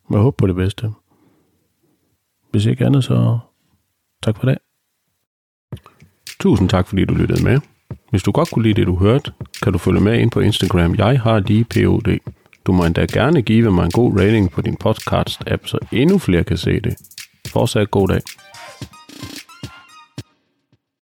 Men 0.10 0.14
jeg 0.14 0.22
håber 0.22 0.36
på 0.36 0.48
det 0.48 0.56
bedste. 0.56 0.92
Hvis 2.52 2.66
ikke 2.66 2.86
andet, 2.86 3.04
så 3.04 3.40
tak 4.24 4.38
for 4.38 4.46
det. 4.46 4.58
Tusind 6.40 6.70
tak, 6.70 6.88
fordi 6.88 7.06
du 7.06 7.14
lyttede 7.14 7.44
med. 7.44 7.60
Hvis 8.10 8.24
du 8.24 8.32
godt 8.32 8.52
kunne 8.52 8.64
lide 8.64 8.74
det, 8.74 8.88
du 8.88 8.96
hørte, 8.96 9.32
kan 9.64 9.74
du 9.74 9.78
følge 9.78 10.02
med 10.02 10.20
ind 10.20 10.32
på 10.32 10.40
Instagram. 10.40 10.96
Jeg 10.96 11.22
har 11.22 11.40
lige 11.40 11.64
POD. 11.64 12.18
Du 12.66 12.72
må 12.72 12.86
endda 12.86 13.06
gerne 13.06 13.42
give 13.42 13.72
mig 13.72 13.86
en 13.86 13.92
god 13.92 14.20
rating 14.20 14.52
på 14.52 14.62
din 14.62 14.78
podcast-app, 14.84 15.68
så 15.68 15.78
endnu 15.92 16.18
flere 16.18 16.44
kan 16.44 16.58
se 16.58 16.80
det. 16.80 16.96
Fortsat 17.48 17.92
god 17.92 18.08
dag. 18.08 18.22